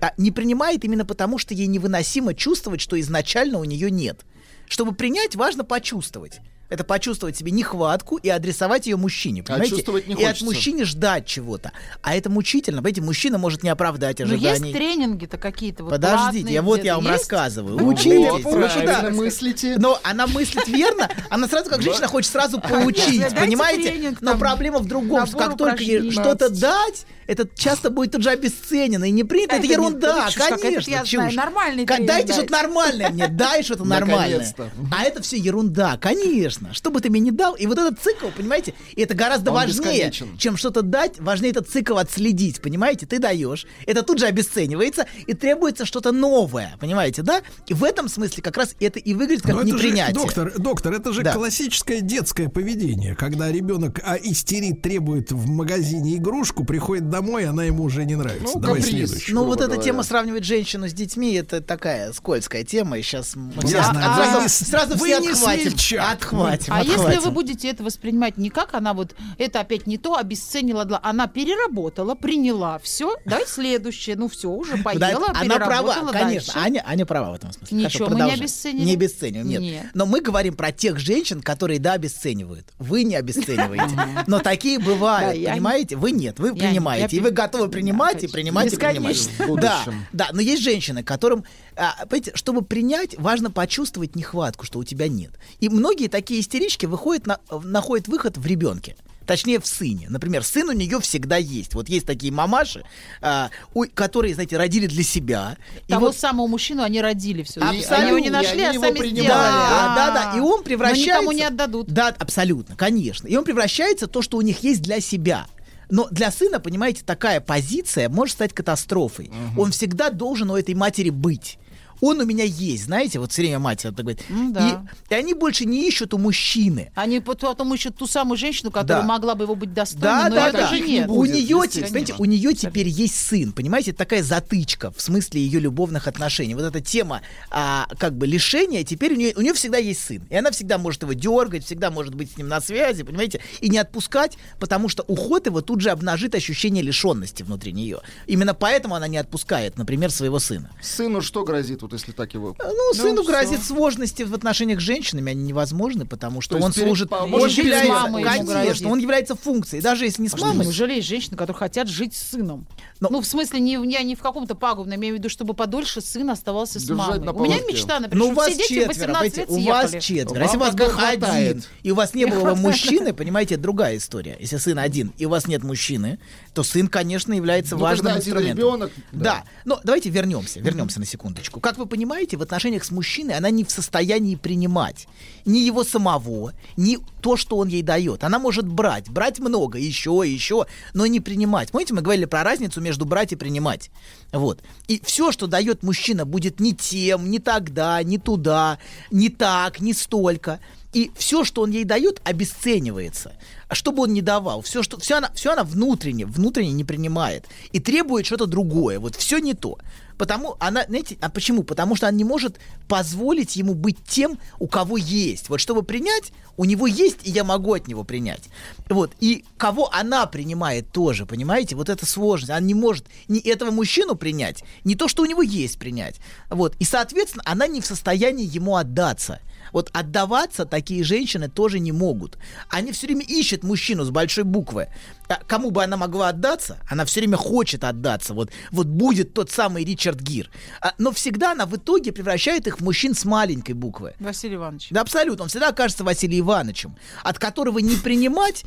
[0.00, 4.20] А не принимает именно потому, что ей невыносимо чувствовать, что изначально у нее нет.
[4.68, 6.40] Чтобы принять, важно почувствовать.
[6.68, 9.40] Это почувствовать себе нехватку и адресовать ее мужчине.
[9.42, 9.76] А Понимаете?
[9.76, 10.44] чувствовать не и от хочется.
[10.44, 11.72] мужчины ждать чего-то.
[12.02, 12.78] А это мучительно.
[12.78, 14.72] Понимаете, мужчина может не оправдать Ну, есть ожиданий.
[14.74, 17.18] тренинги-то какие-то вот Подождите, я вот я вам есть?
[17.18, 17.78] рассказываю.
[17.78, 18.42] Ну, Учитесь.
[18.42, 19.76] правильно да, мыслите.
[19.78, 24.16] Но она мыслит верно, она сразу как женщина хочет сразу поучить, дайте понимаете?
[24.20, 28.30] Но проблема в другом, что как только ей что-то дать, это часто будет тут же
[28.30, 29.56] обесценено и не принято.
[29.56, 31.34] Это, ерунда, конечно, я чушь.
[31.34, 34.54] нормальный Дайте что-то нормальное мне, дай что-то нормальное.
[34.96, 36.57] А это все ерунда, конечно.
[36.72, 39.56] Что бы ты мне не дал, и вот этот цикл, понимаете, и это гораздо Он
[39.56, 40.36] важнее, бесконечен.
[40.38, 43.06] чем что-то дать, важнее этот цикл отследить, понимаете?
[43.06, 47.42] Ты даешь, это тут же обесценивается, и требуется что-то новое, понимаете, да?
[47.66, 50.14] И в этом смысле как раз это и выглядит как Но это же, непринятие.
[50.14, 51.32] доктор, доктор, это же Да.
[51.32, 57.84] классическое детское поведение, когда ребенок а, истерит, требует в магазине игрушку, приходит домой, она ему
[57.84, 58.44] уже не нравится.
[58.54, 58.96] Ну, Давай каприз.
[59.08, 59.32] следующий.
[59.32, 59.82] Ну, вот эта говоря.
[59.82, 64.14] тема сравнивать женщину с детьми, это такая скользкая тема, и сейчас мы Я все- знаю,
[64.14, 65.62] сразу, вы не с- сразу вы все не отхватим.
[65.70, 66.12] смельчак.
[66.14, 70.16] Отхватим, А если вы будете это воспринимать не как она вот это опять не то,
[70.16, 76.12] обесценила, она переработала, приняла, все, давай следующее, ну все, уже Да, поела, она права, конечно.
[76.12, 76.52] дальше.
[76.54, 77.78] Аня, Аня права в этом смысле.
[77.78, 78.84] Ничего, Хорошо, мы не обесценили?
[78.84, 79.60] Не обесцениваем, нет.
[79.60, 79.86] Нет.
[79.94, 82.66] Но мы говорим про тех женщин, которые, да, обесценивают.
[82.78, 84.24] Вы не обесцениваете.
[84.26, 85.96] Но такие бывают, Да, понимаете?
[85.96, 87.16] Вы нет, вы принимаете.
[87.16, 89.30] И вы готовы принимать, и принимать, и принимать.
[89.60, 91.44] Да, да, но есть женщины, которым,
[91.76, 95.32] а, понимаете, чтобы принять, важно почувствовать нехватку, что у тебя нет.
[95.60, 98.96] И многие такие истерички выходят на, находят выход в ребенке.
[99.26, 100.06] Точнее, в сыне.
[100.08, 101.74] Например, сын у нее всегда есть.
[101.74, 102.82] Вот есть такие мамаши,
[103.20, 105.58] а, у- которые, знаете, родили для себя.
[105.86, 107.60] И Того вот самого мужчину они родили все.
[107.60, 107.96] Абсолютно.
[107.98, 109.26] Они его не нашли, а они его сами принимали.
[109.26, 109.52] сделали.
[109.52, 110.38] да, А, да, да.
[110.38, 111.06] И он превращается...
[111.08, 111.88] Но никому не отдадут.
[111.88, 113.26] Да, абсолютно, конечно.
[113.28, 115.46] И он превращается в то, что у них есть для себя.
[115.90, 119.30] Но для сына, понимаете, такая позиция может стать катастрофой.
[119.58, 121.58] Он всегда должен у этой матери быть.
[122.00, 124.22] Он у меня есть, знаете, вот все время мать это говорит.
[124.28, 124.84] М, да.
[125.10, 126.90] и, и они больше не ищут у мужчины.
[126.94, 129.08] Они пот- потом ищут ту самую женщину, которая Да.
[129.08, 130.58] могла бы его быть достойной, Да, но да, да.
[130.60, 131.08] даже Таких не нет.
[131.08, 136.06] У нее, знаете, у нее теперь есть сын, понимаете, такая затычка в смысле ее любовных
[136.06, 136.54] отношений.
[136.54, 140.22] Вот эта тема, а, как бы лишения, теперь у нее, у нее всегда есть сын,
[140.30, 143.68] и она всегда может его дергать, всегда может быть с ним на связи, понимаете, и
[143.68, 148.00] не отпускать, потому что уход его тут же обнажит ощущение лишенности внутри нее.
[148.26, 150.70] Именно поэтому она не отпускает, например, своего сына.
[150.82, 152.54] Сыну что грозит, вот если так его...
[152.58, 153.30] Ну, сыну всё.
[153.30, 157.16] грозит сложности в отношениях с женщинами, они невозможны, потому что То он перед- служит, по-
[157.16, 160.66] он является, конечно, он является функцией, даже если не с мамой.
[160.66, 162.66] Неужели есть женщины, которые хотят жить с сыном?
[163.00, 166.00] Но- Ну, в смысле, не, я не в каком-то пагубном, имею в виду, чтобы подольше
[166.00, 167.20] сын оставался с мамой.
[167.20, 169.68] на У меня мечта, например, Ну, у вас все дети четверо, 18 понимаете, лет у
[169.68, 170.42] вас четверо.
[170.42, 171.22] Если у вас был хватает.
[171.24, 174.36] один, и у вас не было бы мужчины, понимаете, это другая история.
[174.40, 176.18] Если сын один, и у вас нет мужчины,
[176.54, 178.90] то сын, конечно, является Ну, важным инструментом.
[179.12, 179.44] да.
[179.64, 181.60] но давайте вернемся, вернемся на секундочку.
[181.60, 185.08] Как вы понимаете, в отношениях с мужчиной она не в состоянии принимать
[185.44, 188.24] ни его самого, ни то, что он ей дает.
[188.24, 191.70] Она может брать, брать много, еще, еще, но не принимать.
[191.70, 193.90] Помните, мы говорили про разницу между брать и принимать.
[194.32, 194.62] Вот.
[194.88, 198.78] И все, что дает мужчина, будет не тем, не тогда, не туда,
[199.10, 200.60] не так, не столько.
[200.92, 203.32] И все, что он ей дает, обесценивается.
[203.68, 206.84] А что бы он ни давал, все, что, все, она, все она внутренне, внутренне не
[206.84, 207.46] принимает.
[207.72, 208.98] И требует что-то другое.
[208.98, 209.78] Вот все не то.
[210.18, 211.62] Потому она, знаете, а почему?
[211.62, 215.48] Потому что она не может позволить ему быть тем, у кого есть.
[215.48, 218.42] Вот чтобы принять, у него есть, и я могу от него принять.
[218.88, 219.12] Вот.
[219.20, 221.76] И кого она принимает тоже, понимаете?
[221.76, 222.50] Вот это сложность.
[222.50, 226.16] Она не может ни этого мужчину принять, ни то, что у него есть принять.
[226.50, 226.74] Вот.
[226.80, 229.40] И, соответственно, она не в состоянии ему отдаться.
[229.72, 232.38] Вот отдаваться такие женщины тоже не могут.
[232.70, 234.88] Они все время ищут мужчину с большой буквы.
[235.28, 238.34] А Кому бы она могла отдаться, она все время хочет отдаться.
[238.34, 240.50] Вот, вот будет тот самый Ричард Гир.
[240.80, 244.14] А, Но всегда она в итоге превращает их в мужчин с маленькой буквы.
[244.20, 244.88] Василий Иванович.
[244.90, 245.44] Да, абсолютно.
[245.44, 248.64] Он всегда окажется Василием Ивановичем, от которого не принимать,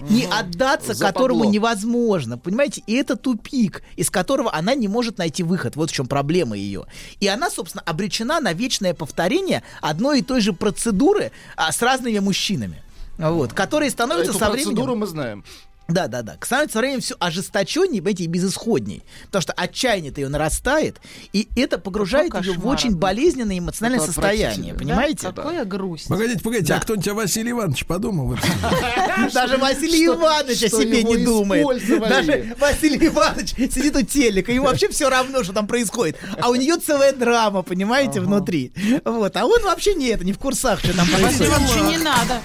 [0.00, 1.12] не отдаться Западло.
[1.12, 2.36] которому невозможно.
[2.36, 2.82] Понимаете?
[2.86, 5.76] И это тупик, из которого она не может найти выход.
[5.76, 6.86] Вот в чем проблема ее.
[7.20, 12.18] И она, собственно, обречена на вечное повторение одной и той же процедуры а, с разными
[12.18, 12.82] мужчинами.
[13.18, 14.98] Вот, которые становятся Эту со процедуру временем...
[14.98, 15.44] мы знаем.
[15.92, 16.36] Да, да, да.
[16.42, 19.02] Становится со временем все ожесточеннее, понимаете, и безысходней.
[19.26, 21.00] Потому что отчаяние-то ее нарастает,
[21.32, 22.98] и это погружает ее в очень да.
[22.98, 24.74] болезненное эмоциональное Это состояние.
[24.74, 25.28] Понимаете?
[25.28, 26.08] Да, какая грусть.
[26.08, 26.76] Погодите, погодите, Да.
[26.78, 28.36] а кто-нибудь о Василии Ивановиче подумал?
[29.34, 31.66] Даже Василий Иванович о себе не думает.
[32.00, 36.16] Даже Василий Иванович сидит у телека, ему вообще все равно, что там происходит.
[36.40, 38.72] А у нее целая драма, понимаете, внутри.
[39.04, 39.36] Вот.
[39.36, 41.52] А он вообще не это, не в курсах, что там Василий происходит.
[41.52, 42.40] Иванович, не надо.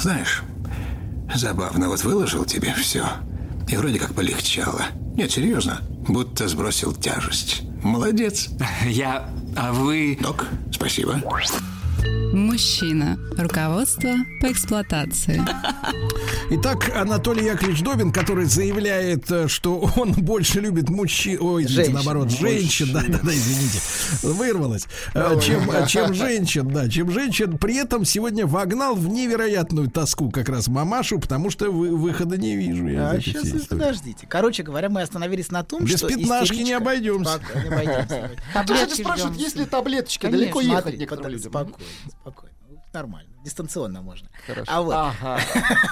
[0.00, 0.42] Знаешь,
[1.34, 3.06] забавно, вот выложил тебе все.
[3.68, 4.82] И вроде как полегчало.
[5.16, 7.62] Нет, серьезно, будто сбросил тяжесть.
[7.82, 8.48] Молодец.
[8.86, 9.28] Я...
[9.56, 10.18] А вы...
[10.20, 11.20] Док, спасибо.
[12.40, 13.18] Мужчина.
[13.38, 14.10] Руководство
[14.42, 15.42] по эксплуатации.
[16.50, 21.94] Итак, Анатолий Яковлевич Добин, который заявляет, э, что он больше любит мужчин, ой, извините, Женщин.
[21.94, 23.80] наоборот, женщин, да, да, да, извините,
[24.22, 27.56] вырвалось, Э, чем, чем женщин, да, чем женщин.
[27.56, 32.54] При этом сегодня вогнал в невероятную тоску как раз мамашу, потому что вы- выхода не
[32.54, 32.86] вижу.
[32.86, 33.66] я А сейчас истории.
[33.68, 34.26] подождите.
[34.28, 37.40] Короче говоря, мы остановились на том, Без что пятнашки не обойдемся.
[37.54, 38.30] Споко- не обойдемся.
[38.52, 40.40] Таблетки спрашивают, есть ли таблеточки, Конечно.
[40.44, 41.50] далеко ехать некоторым людям.
[41.50, 41.74] Спокойно,
[42.10, 42.25] спокойно.
[42.92, 43.30] Нормально.
[43.44, 44.28] Дистанционно можно.
[44.46, 44.72] Хорошо.
[44.72, 45.40] А вот, Ага.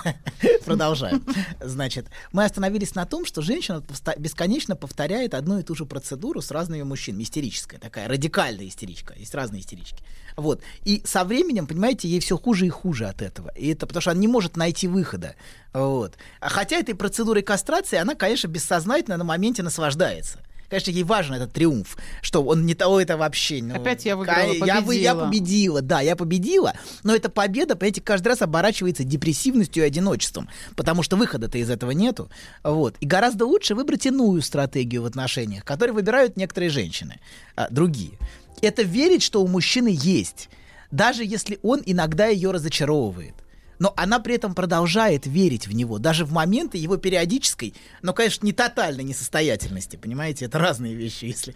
[0.65, 1.25] продолжаем.
[1.61, 3.83] Значит, мы остановились на том, что женщина
[4.17, 7.23] бесконечно повторяет одну и ту же процедуру с разными мужчинами.
[7.23, 9.15] Истерическая такая, радикальная истеричка.
[9.17, 10.03] Есть разные истерички.
[10.37, 10.63] Вот.
[10.85, 13.51] И со временем, понимаете, ей все хуже и хуже от этого.
[13.51, 15.37] И это потому что она не может найти выхода.
[15.73, 16.17] Вот.
[16.41, 20.41] А хотя этой процедурой кастрации она, конечно, бессознательно на моменте наслаждается.
[20.75, 23.63] Конечно, ей важен этот триумф, что он не того, это вообще.
[23.63, 25.25] ну, Опять я выиграла, ка- Я, я победила.
[25.27, 31.05] победила, да, я победила, но эта победа, понимаете, каждый раз оборачивается депрессивностью и одиночеством, потому
[31.05, 32.29] что выхода-то из этого нету.
[32.65, 32.97] Вот.
[32.99, 37.21] И гораздо лучше выбрать иную стратегию в отношениях, которые выбирают некоторые женщины,
[37.55, 38.19] а, другие.
[38.61, 40.49] Это верить, что у мужчины есть,
[40.91, 43.35] даже если он иногда ее разочаровывает.
[43.79, 48.47] Но она при этом продолжает верить в него, даже в моменты его периодической, но, конечно,
[48.47, 51.25] не тотальной несостоятельности, понимаете, это разные вещи.
[51.25, 51.55] Если.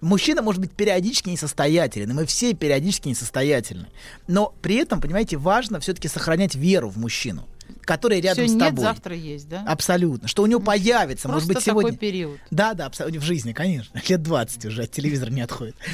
[0.00, 3.88] Мужчина может быть периодически несостоятелен, и мы все периодически несостоятельны,
[4.26, 7.48] но при этом, понимаете, важно все-таки сохранять веру в мужчину,
[7.84, 8.84] который рядом Всё с нет, тобой.
[8.84, 9.64] завтра есть, да?
[9.66, 11.92] Абсолютно, что у него появится, может Просто быть, сегодня.
[11.92, 12.38] такой период.
[12.50, 13.20] Да, да, абсолютно.
[13.20, 14.00] В жизни, конечно.
[14.08, 15.76] Лет 20 уже от телевизора не отходит.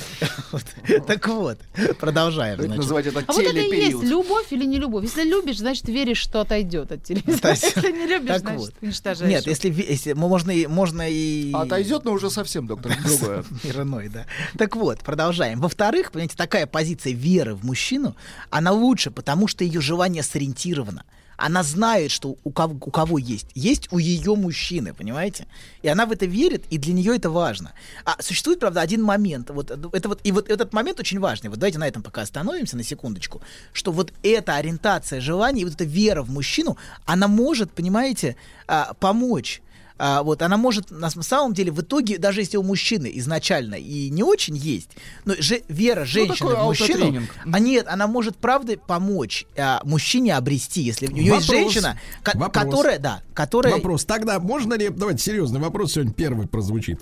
[1.06, 1.58] Так вот,
[1.98, 2.56] продолжаем.
[2.56, 2.76] Значит.
[2.76, 5.04] называть это А вот это и есть любовь или не любовь.
[5.04, 7.50] Если любишь, значит веришь, что отойдет от телевизора.
[7.54, 8.74] Если не любишь, так значит вот.
[8.80, 9.30] уничтожаешь.
[9.30, 13.44] Нет, если, можно и можно и А Отойдет, но уже совсем, доктор, другое.
[13.62, 14.26] Мир иной, да.
[14.56, 15.60] Так вот, продолжаем.
[15.60, 18.16] Во-вторых, понимаете, такая позиция веры в мужчину,
[18.50, 21.04] она лучше, потому что ее желание сориентировано.
[21.36, 23.48] Она знает, что у кого, у кого есть.
[23.54, 25.46] Есть у ее мужчины, понимаете?
[25.82, 27.72] И она в это верит, и для нее это важно.
[28.04, 29.50] А существует, правда, один момент.
[29.50, 31.50] Вот, э, это вот, и вот этот момент очень важный.
[31.50, 33.42] Вот давайте на этом пока остановимся на секундочку.
[33.72, 39.62] Что вот эта ориентация желаний, вот эта вера в мужчину, она может, понимаете, а, помочь
[39.96, 44.10] а, вот, она может, на самом деле, в итоге, даже если у мужчины изначально и
[44.10, 44.90] не очень есть,
[45.24, 47.22] но же, вера женщины такой в мужчину,
[47.52, 51.72] а нет, она может, правда, помочь а, мужчине обрести, если у нее есть Вопрос.
[51.72, 52.64] женщина, ко- Вопрос.
[52.64, 53.74] которая, да, которая...
[53.74, 54.04] Вопрос.
[54.04, 57.00] Тогда можно ли, давайте серьезный вопрос сегодня первый прозвучит.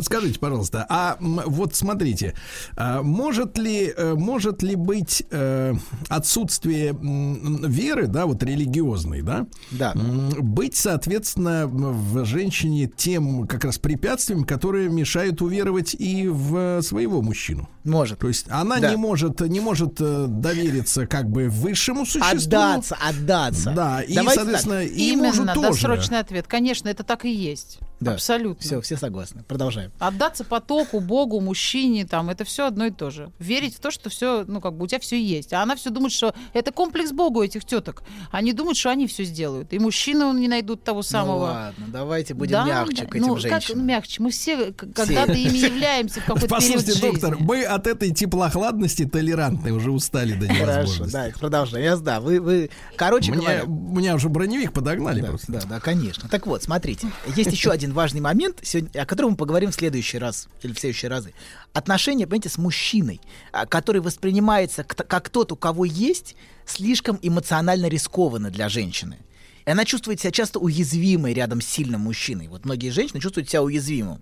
[0.00, 2.34] Скажите, пожалуйста, а вот смотрите,
[2.76, 5.74] а может ли, э, может ли быть э,
[6.08, 9.92] отсутствие веры, да, вот религиозной, да, Да.
[9.94, 17.68] быть, соответственно, в женщине тем как раз препятствием, которые мешают уверовать и в своего мужчину?
[17.84, 18.18] Может.
[18.18, 18.90] То есть она Да.
[18.90, 22.28] не может, не может э, довериться как бы высшему существу.
[22.38, 23.72] Отдаться, отдаться.
[23.74, 24.90] Да, и, Давайте соответственно, так.
[24.92, 25.68] и мужу Именно, тоже.
[25.68, 26.46] досрочный ответ.
[26.48, 27.78] Конечно, это так и есть.
[27.98, 28.12] Да.
[28.12, 28.62] Абсолютно.
[28.62, 29.42] Все, все согласны.
[29.44, 29.90] Продолжаем.
[29.98, 33.30] Отдаться потоку, Богу, мужчине, там, это все одно и то же.
[33.38, 35.52] Верить в то, что все, ну, как бы у тебя все есть.
[35.54, 38.02] А она все думает, что это комплекс Бога у этих теток.
[38.30, 39.72] Они думают, что они все сделают.
[39.72, 41.38] И мужчины он не найдут того Ну самого.
[41.44, 43.06] ладно, давайте будем Да, мягче да.
[43.06, 43.86] к этим ну, как женщинам.
[43.86, 44.22] мягче?
[44.22, 47.06] Мы все когда-то ими являемся в какой-то период Послушайте, жизни.
[47.12, 51.12] доктор, мы от этой теплохладности толерантной уже устали до Хорошо, невозможности.
[51.12, 51.84] да, продолжаем.
[51.84, 55.52] Я да, вы, вы, короче Мне, говоря, меня уже броневик подогнали Да, просто.
[55.52, 56.28] да, да, конечно.
[56.28, 60.18] Так вот, смотрите, есть еще один важный момент, сегодня, о котором мы поговорим в следующий
[60.18, 61.34] раз или в следующие разы.
[61.72, 63.20] Отношения, понимаете, с мужчиной,
[63.52, 69.18] а, который воспринимается как тот, у кого есть, слишком эмоционально рискованно для женщины.
[69.66, 72.48] И она чувствует себя часто уязвимой рядом с сильным мужчиной.
[72.48, 74.20] Вот многие женщины чувствуют себя уязвимым.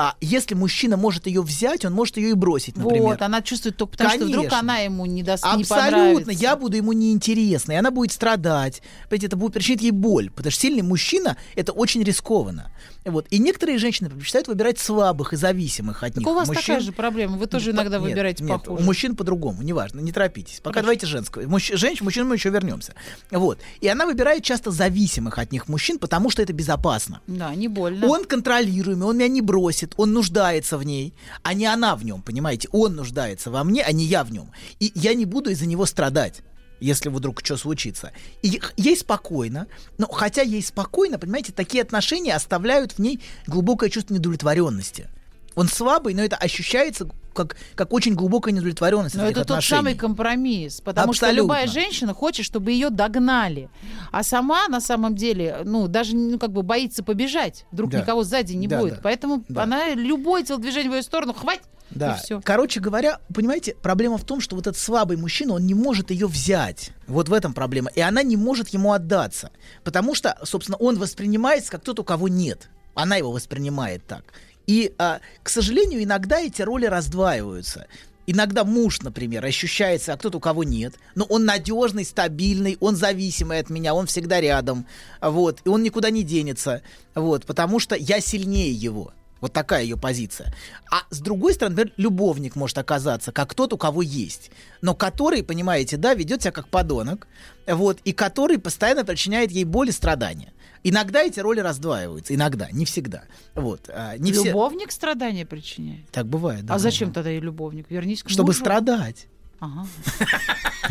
[0.00, 3.02] А если мужчина может ее взять, он может ее и бросить, например.
[3.02, 4.58] Вот, она чувствует только потому, что вдруг Конечно.
[4.60, 6.30] она ему не даст, не Абсолютно, понравится.
[6.30, 8.80] я буду ему неинтересна, и она будет страдать.
[9.08, 12.70] Понимаете, это будет причинить ей боль, потому что сильный мужчина— это очень рискованно.
[13.10, 13.26] Вот.
[13.30, 16.62] И некоторые женщины предпочитают выбирать слабых и зависимых от Так них у вас мужчин.
[16.62, 17.36] такая же проблема.
[17.36, 18.82] Вы тоже иногда Нет, выбираете нет, похуже.
[18.82, 20.60] У мужчин по-другому, неважно, не торопитесь.
[20.60, 20.82] Пока Хорошо.
[20.82, 21.42] давайте женского.
[21.46, 21.72] Мужч...
[21.74, 22.94] Женщин, мужчин мы еще вернемся.
[23.30, 23.58] Вот.
[23.80, 27.20] И она выбирает часто зависимых от них мужчин, потому что это безопасно.
[27.26, 28.06] Да, не больно.
[28.06, 32.22] Он контролируемый, он меня не бросит, он нуждается в ней, а не она в нем,
[32.22, 32.68] понимаете?
[32.72, 34.50] Он нуждается во мне, а не я в нем.
[34.80, 36.42] И я не буду из-за него страдать
[36.80, 38.12] если вдруг что случится.
[38.42, 39.66] И ей спокойно,
[39.98, 45.08] но хотя ей спокойно, понимаете, такие отношения оставляют в ней глубокое чувство недовлетворенности.
[45.54, 49.76] Он слабый, но это ощущается как, как очень глубокая недовлетворенность Но это этих тот отношений.
[49.78, 51.42] самый компромисс, потому что Абсолютно.
[51.42, 53.68] любая женщина хочет, чтобы ее догнали,
[54.12, 58.00] а сама на самом деле, ну даже ну как бы боится побежать, вдруг Да.
[58.00, 59.00] никого сзади не Да, будет, да.
[59.02, 59.64] поэтому Да.
[59.64, 62.14] она любое телодвижение в ее сторону, хватит, Да.
[62.14, 62.40] И все.
[62.42, 66.26] Короче говоря, понимаете, проблема в том, что вот этот слабый мужчина, он не может ее
[66.26, 66.90] взять.
[67.06, 67.90] Вот в этом проблема.
[67.94, 69.50] И она не может ему отдаться.
[69.84, 72.68] Потому что, собственно, он воспринимается как тот, у кого нет.
[72.94, 74.24] Она его воспринимает так.
[74.66, 77.86] И, а, к сожалению, иногда эти роли раздваиваются.
[78.30, 83.58] Иногда муж, например, ощущается, а кто-то у кого нет, но он надежный, стабильный, он зависимый
[83.58, 84.86] от меня, он всегда рядом,
[85.22, 86.82] вот, и он никуда не денется,
[87.14, 89.14] вот, потому что я сильнее его.
[89.40, 90.52] Вот такая ее позиция.
[90.90, 94.50] А с другой стороны, например, любовник может оказаться, как тот, у кого есть,
[94.82, 97.26] но который, понимаете, да, ведет себя как подонок,
[97.66, 100.52] вот, и который постоянно причиняет ей боль и страдания.
[100.84, 103.24] Иногда эти роли раздваиваются, иногда, не всегда.
[103.54, 104.44] Вот, а, не все.
[104.44, 106.08] Любовник страдания причиняет.
[106.10, 106.74] Так бывает, да.
[106.74, 107.90] А зачем тогда и любовник?
[107.90, 108.60] Вернись к Чтобы мужу.
[108.60, 109.26] страдать.
[109.60, 109.86] Ага.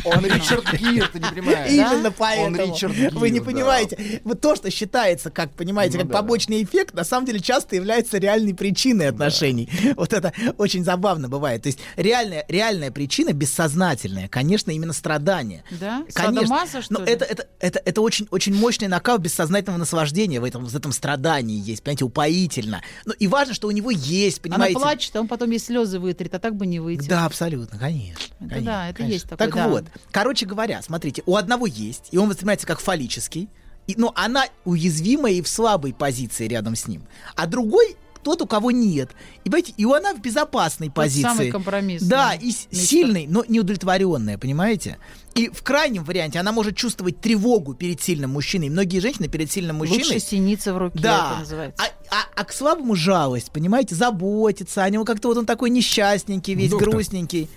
[0.04, 1.72] Он Ричард Гир, ты не понимаешь.
[1.72, 2.74] Именно поэтому.
[2.74, 4.22] Ричард Гир, Вы не понимаете.
[4.26, 8.18] Вот то, что считается, как, понимаете, Ну как побочный эффект, на самом деле часто является
[8.18, 9.70] реальной причиной отношений.
[9.96, 11.64] Вот это очень забавно бывает.
[11.64, 15.64] То есть реальная, реальная причина бессознательная, конечно, именно страдание.
[15.72, 16.04] Да?
[16.14, 16.66] Конечно.
[16.90, 20.92] Но это, это, это, это очень, очень мощный накал бессознательного наслаждения в этом, в этом
[20.92, 22.82] страдании есть, понимаете, упоительно.
[23.06, 24.80] Ну и важно, что у него есть, Она понимаете.
[24.80, 27.08] плачет, а он потом ей слезы вытрет, а так бы не выйдет.
[27.08, 28.36] Да, абсолютно, конечно.
[28.58, 29.14] Это да, это конечно.
[29.14, 29.68] есть такое, Так да.
[29.70, 33.50] вот, короче говоря, смотрите, у одного есть, и он воспринимается как фаллический,
[33.88, 37.04] и, но она уязвимая и в слабой позиции рядом с ним.
[37.36, 39.12] А другой тот, у кого нет.
[39.46, 41.22] И, понимаете, и она в безопасной позиции.
[41.22, 42.78] самый компромисс, Да, и с- мистер.
[42.78, 44.98] сильный, но неудовлетворенная, понимаете?
[45.34, 48.68] И в крайнем варианте она может чувствовать тревогу перед сильным мужчиной.
[48.70, 50.04] Многие женщины перед сильным мужчиной...
[50.04, 51.30] Лучше синица в руке, Да.
[51.32, 51.84] это называется.
[51.84, 56.54] А, а- а к слабому жалость, понимаете, заботиться о нем, как-то вот он такой несчастненький,
[56.56, 56.90] весь Доктор.
[56.90, 57.48] грустненький.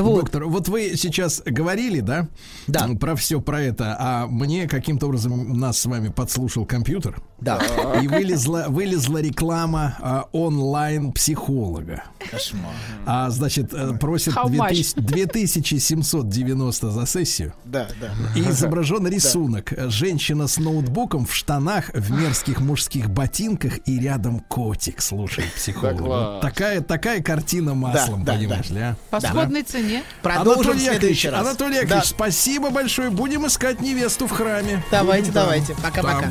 [0.00, 0.20] Вот.
[0.20, 2.28] Доктор, вот вы сейчас говорили, да?
[2.66, 2.88] Да.
[3.00, 7.20] Про все про это, а мне каким-то образом нас с вами подслушал компьютер.
[7.40, 7.58] Да.
[8.02, 12.04] И вылезла, вылезла реклама а, онлайн-психолога.
[12.30, 12.72] Кошмар.
[13.06, 14.94] А, значит, просит How much?
[14.96, 17.54] 2000 2790 за сессию.
[17.64, 18.10] Да, да.
[18.34, 19.72] И изображен рисунок.
[19.88, 25.98] Женщина с ноутбуком в штанах, в мерзких мужских ботинках и рядом котик, слушает психолог.
[25.98, 28.96] Да Вот такая, такая картина маслом, да, понимаешь ли, а?
[29.10, 30.02] По сходной цене.
[30.22, 31.26] Продолжим Анатолий Яковлевич.
[31.26, 31.80] Анатолий Да.
[31.80, 33.10] Яковлевич, спасибо большое.
[33.10, 34.82] Будем искать невесту в храме.
[34.90, 35.74] Давайте, Будем давайте.
[35.82, 36.30] Пока-пока.